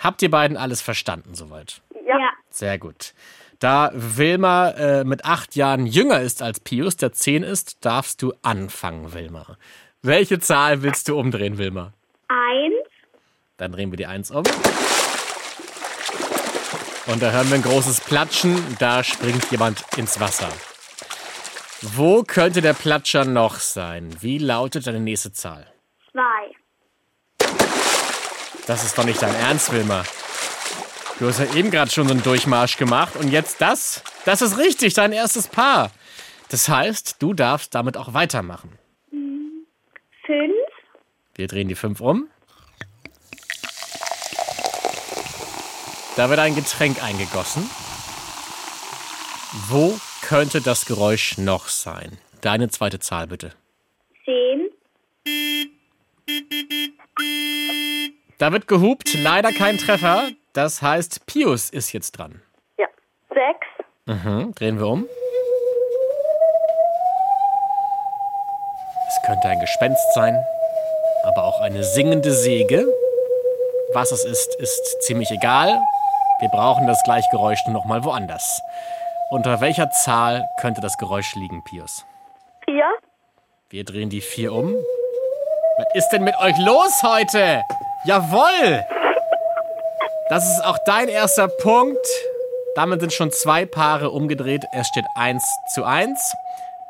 [0.00, 1.82] Habt ihr beiden alles verstanden soweit?
[2.04, 2.30] Ja.
[2.50, 3.14] Sehr gut.
[3.58, 8.34] Da Wilma äh, mit acht Jahren jünger ist als Pius, der zehn ist, darfst du
[8.42, 9.56] anfangen, Wilma.
[10.02, 11.92] Welche Zahl willst du umdrehen, Wilma?
[12.28, 12.74] Eins.
[13.56, 14.44] Dann drehen wir die Eins um.
[17.06, 18.76] Und da hören wir ein großes Platschen.
[18.78, 20.48] Da springt jemand ins Wasser.
[21.80, 24.14] Wo könnte der Platscher noch sein?
[24.20, 25.66] Wie lautet deine nächste Zahl?
[26.10, 26.50] Zwei.
[28.66, 30.04] Das ist doch nicht dein Ernst, Wilma.
[31.18, 34.02] Du hast ja eben gerade schon so einen Durchmarsch gemacht und jetzt das?
[34.26, 35.90] Das ist richtig, dein erstes Paar.
[36.50, 38.78] Das heißt, du darfst damit auch weitermachen.
[39.10, 40.54] Fünf.
[41.34, 42.28] Wir drehen die fünf um.
[46.16, 47.68] Da wird ein Getränk eingegossen.
[49.68, 52.18] Wo könnte das Geräusch noch sein?
[52.42, 53.52] Deine zweite Zahl bitte.
[54.26, 54.70] Zehn.
[58.36, 60.28] Da wird gehupt, leider kein Treffer.
[60.56, 62.40] Das heißt, Pius ist jetzt dran.
[62.78, 62.86] Ja.
[63.28, 63.66] Sechs.
[64.06, 65.06] Mhm, drehen wir um.
[69.06, 70.34] Es könnte ein Gespenst sein,
[71.24, 72.88] aber auch eine singende Säge.
[73.92, 75.78] Was es ist, ist ziemlich egal.
[76.40, 78.58] Wir brauchen das gleiche Geräusch nur noch mal woanders.
[79.28, 82.06] Unter welcher Zahl könnte das Geräusch liegen, Pius?
[82.64, 82.86] Vier.
[83.68, 84.74] Wir drehen die vier um.
[85.76, 87.62] Was ist denn mit euch los heute?
[88.06, 88.95] Jawoll!
[90.28, 92.04] Das ist auch dein erster Punkt.
[92.74, 94.64] Damit sind schon zwei Paare umgedreht.
[94.72, 96.34] Es steht 1 zu 1.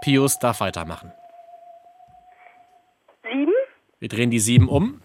[0.02, 1.12] Pius darf weitermachen.
[3.22, 3.52] Sieben.
[3.98, 5.02] Wir drehen die sieben um.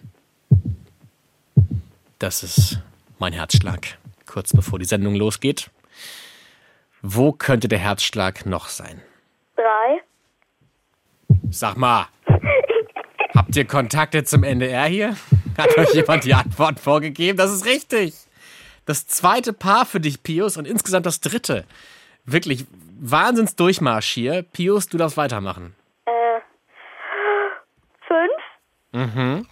[2.20, 2.80] Das ist
[3.20, 3.98] mein Herzschlag.
[4.26, 5.70] Kurz bevor die Sendung losgeht.
[7.02, 9.02] Wo könnte der Herzschlag noch sein?
[9.56, 10.02] Drei.
[11.50, 12.08] Sag mal,
[13.36, 15.18] habt ihr Kontakte zum NDR hier?
[15.58, 17.38] Hat euch jemand die Antwort vorgegeben?
[17.38, 18.14] Das ist richtig.
[18.86, 21.66] Das zweite Paar für dich, Pius, und insgesamt das dritte.
[22.26, 22.66] Wirklich
[23.00, 24.44] Wahnsinnsdurchmarsch hier.
[24.44, 25.76] Pius, du darfst weitermachen.
[26.06, 26.40] Äh,
[28.08, 29.14] fünf.
[29.14, 29.48] Mhm.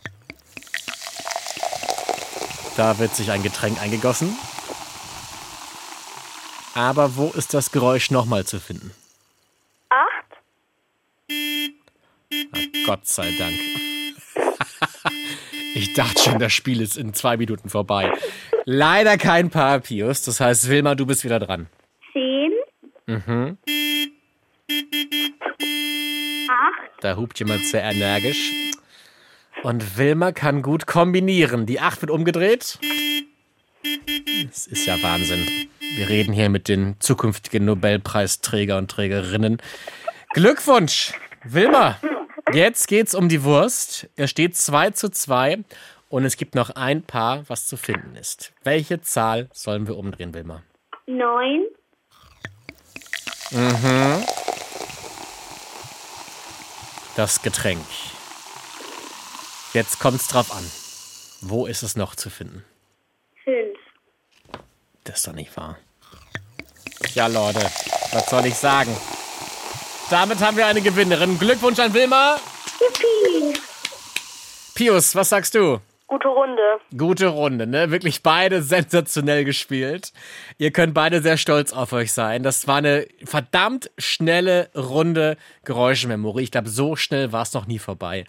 [2.77, 4.35] Da wird sich ein Getränk eingegossen.
[6.75, 8.93] Aber wo ist das Geräusch nochmal zu finden?
[9.89, 10.25] Acht.
[12.31, 13.55] Na, Gott sei Dank.
[15.79, 18.11] Ich dachte schon, das Spiel ist in zwei Minuten vorbei.
[18.65, 20.23] Leider kein Paar, Pius.
[20.23, 21.67] Das heißt, Wilma, du bist wieder dran.
[22.11, 22.51] Zehn.
[23.07, 23.57] Mhm.
[26.49, 26.91] Acht.
[27.01, 28.51] Da hupt jemand sehr energisch.
[29.63, 31.65] Und Wilma kann gut kombinieren.
[31.65, 32.79] Die 8 wird umgedreht.
[34.45, 35.45] Das ist ja Wahnsinn.
[35.95, 39.61] Wir reden hier mit den zukünftigen Nobelpreisträger und Trägerinnen.
[40.33, 41.13] Glückwunsch,
[41.43, 41.97] Wilma.
[42.53, 44.09] Jetzt geht's um die Wurst.
[44.15, 45.59] Er steht 2 zu 2
[46.09, 48.53] und es gibt noch ein Paar, was zu finden ist.
[48.63, 50.63] Welche Zahl sollen wir umdrehen, Wilma?
[51.05, 51.65] Neun.
[53.51, 54.23] Mhm.
[57.15, 57.85] Das Getränk.
[59.73, 60.63] Jetzt kommt's drauf an.
[61.41, 62.65] Wo ist es noch zu finden?
[63.43, 63.77] Fünf.
[65.03, 65.77] Das ist doch nicht wahr.
[67.13, 67.61] Ja, Leute,
[68.11, 68.95] was soll ich sagen?
[70.09, 71.37] Damit haben wir eine Gewinnerin.
[71.37, 72.37] Glückwunsch an Wilma.
[72.79, 73.59] Yippie.
[74.73, 75.79] Pius, was sagst du?
[76.07, 76.61] Gute Runde.
[76.97, 77.91] Gute Runde, ne?
[77.91, 80.11] Wirklich beide sensationell gespielt.
[80.57, 82.41] Ihr könnt beide sehr stolz auf euch sein.
[82.41, 86.41] Das war eine verdammt schnelle Runde Geräuschmemory.
[86.41, 88.25] Ich glaube, so schnell war es noch nie vorbei.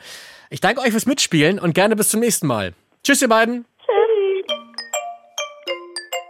[0.50, 2.74] Ich danke euch fürs Mitspielen und gerne bis zum nächsten Mal.
[3.02, 3.64] Tschüss, ihr beiden.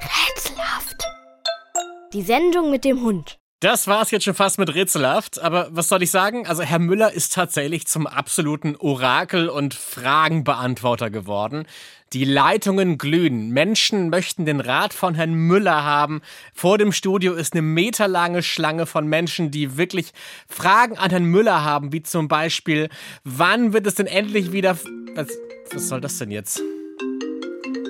[0.01, 1.03] Rätselhaft.
[2.13, 3.40] Die Sendung mit dem Hund.
[3.61, 6.47] Das war's jetzt schon fast mit Rätselhaft, aber was soll ich sagen?
[6.47, 11.67] Also Herr Müller ist tatsächlich zum absoluten Orakel und Fragenbeantworter geworden.
[12.15, 13.51] Die Leitungen glühen.
[13.51, 16.23] Menschen möchten den Rat von Herrn Müller haben.
[16.55, 20.15] Vor dem Studio ist eine meterlange Schlange von Menschen, die wirklich
[20.49, 22.89] Fragen an Herrn Müller haben, wie zum Beispiel,
[23.25, 24.79] wann wird es denn endlich wieder...
[25.15, 25.29] Was,
[25.71, 26.63] was soll das denn jetzt?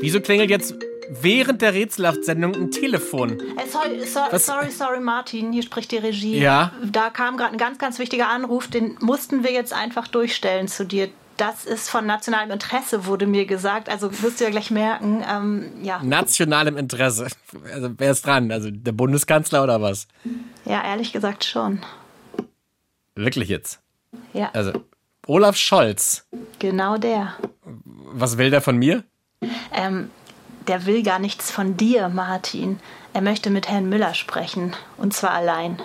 [0.01, 0.75] Wieso klingelt jetzt
[1.11, 3.41] während der Rätselhaft-Sendung ein Telefon?
[3.41, 4.47] Äh, sorry, so, Was?
[4.47, 6.39] sorry, sorry, Martin, hier spricht die Regie.
[6.39, 6.73] Ja?
[6.85, 10.85] Da kam gerade ein ganz, ganz wichtiger Anruf, den mussten wir jetzt einfach durchstellen zu
[10.87, 11.09] dir.
[11.37, 13.89] Das ist von nationalem Interesse, wurde mir gesagt.
[13.89, 15.25] Also wirst du ja gleich merken.
[15.27, 16.03] Ähm, ja.
[16.03, 17.29] Nationalem Interesse.
[17.73, 18.53] Also wer ist dran?
[18.53, 20.07] Also der Bundeskanzler oder was?
[20.67, 21.81] ja, ehrlich gesagt schon.
[23.15, 23.81] Wirklich jetzt?
[24.35, 24.73] Ja, Also
[25.27, 26.27] Olaf Scholz.
[26.59, 27.35] genau der.
[27.65, 29.05] Was will der von mir?
[29.73, 30.11] Ähm,
[30.67, 32.81] der will gar nichts von dir, Martin.
[33.13, 34.75] Er möchte mit Herrn Müller sprechen.
[34.97, 35.81] Und zwar allein.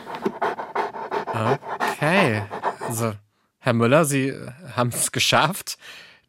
[1.28, 2.44] Okay.
[2.88, 3.14] Also,
[3.60, 4.34] Herr Müller, Sie
[4.76, 5.78] haben es geschafft.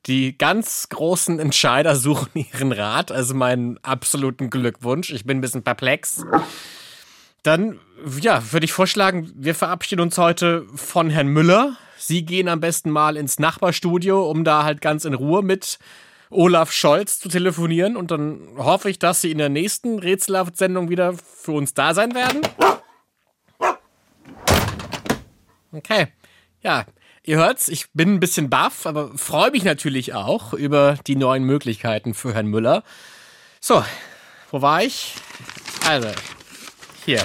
[0.07, 3.12] Die ganz großen Entscheider suchen Ihren Rat.
[3.12, 5.11] Also meinen absoluten Glückwunsch.
[5.11, 6.24] Ich bin ein bisschen perplex.
[7.42, 7.78] Dann,
[8.20, 11.76] ja, würde ich vorschlagen, wir verabschieden uns heute von Herrn Müller.
[11.99, 15.78] Sie gehen am besten mal ins Nachbarstudio, um da halt ganz in Ruhe mit
[16.31, 17.97] Olaf Scholz zu telefonieren.
[17.97, 22.14] Und dann hoffe ich, dass Sie in der nächsten Rätselhaft-Sendung wieder für uns da sein
[22.14, 22.43] werden.
[25.72, 26.09] Okay.
[26.62, 26.87] Ja,
[27.22, 31.45] ihr hört's, ich bin ein bisschen baff, aber freue mich natürlich auch über die neuen
[31.45, 32.83] Möglichkeiten für Herrn Müller.
[33.61, 33.85] So,
[34.51, 35.14] wo war ich?
[35.87, 36.09] Also,
[37.05, 37.22] hier.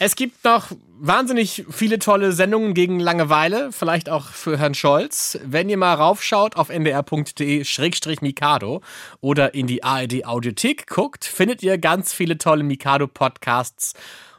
[0.00, 0.70] Es gibt noch
[1.00, 5.40] wahnsinnig viele tolle Sendungen gegen Langeweile, vielleicht auch für Herrn Scholz.
[5.44, 8.80] Wenn ihr mal raufschaut auf ndr.de-mikado
[9.20, 13.94] oder in die ARD Audiothek guckt, findet ihr ganz viele tolle Mikado-Podcasts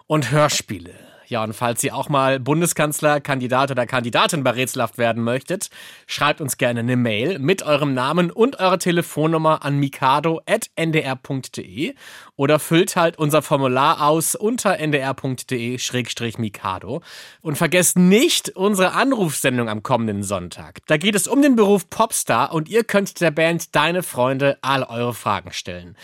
[0.07, 1.08] und Hörspiele.
[1.29, 5.69] Ja, und falls ihr auch mal Bundeskanzler, Kandidat oder Kandidatin bei Rätselhaft werden möchtet,
[6.07, 11.93] schreibt uns gerne eine Mail mit eurem Namen und eurer Telefonnummer an mikado.ndr.de
[12.35, 17.03] oder füllt halt unser Formular aus unter ndr.de-mikado.
[17.41, 20.79] Und vergesst nicht unsere Anrufsendung am kommenden Sonntag.
[20.87, 24.81] Da geht es um den Beruf Popstar und ihr könnt der Band Deine Freunde all
[24.81, 25.95] eure Fragen stellen.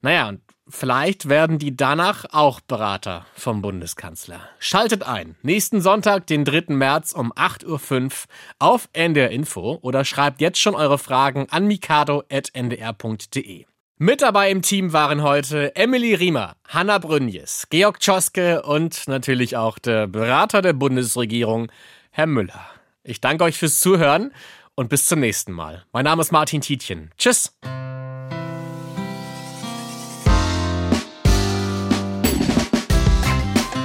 [0.00, 4.40] Naja, und vielleicht werden die danach auch Berater vom Bundeskanzler.
[4.58, 5.36] Schaltet ein.
[5.42, 6.74] Nächsten Sonntag, den 3.
[6.74, 8.10] März um 8.05 Uhr
[8.58, 13.64] auf NDR Info oder schreibt jetzt schon eure Fragen an mikado.ndr.de.
[13.98, 19.78] Mit dabei im Team waren heute Emily Riemer, Hanna Brünjes, Georg Tschoske und natürlich auch
[19.78, 21.70] der Berater der Bundesregierung,
[22.10, 22.66] Herr Müller.
[23.04, 24.32] Ich danke euch fürs Zuhören
[24.74, 25.84] und bis zum nächsten Mal.
[25.92, 27.12] Mein Name ist Martin Tietjen.
[27.16, 27.56] Tschüss.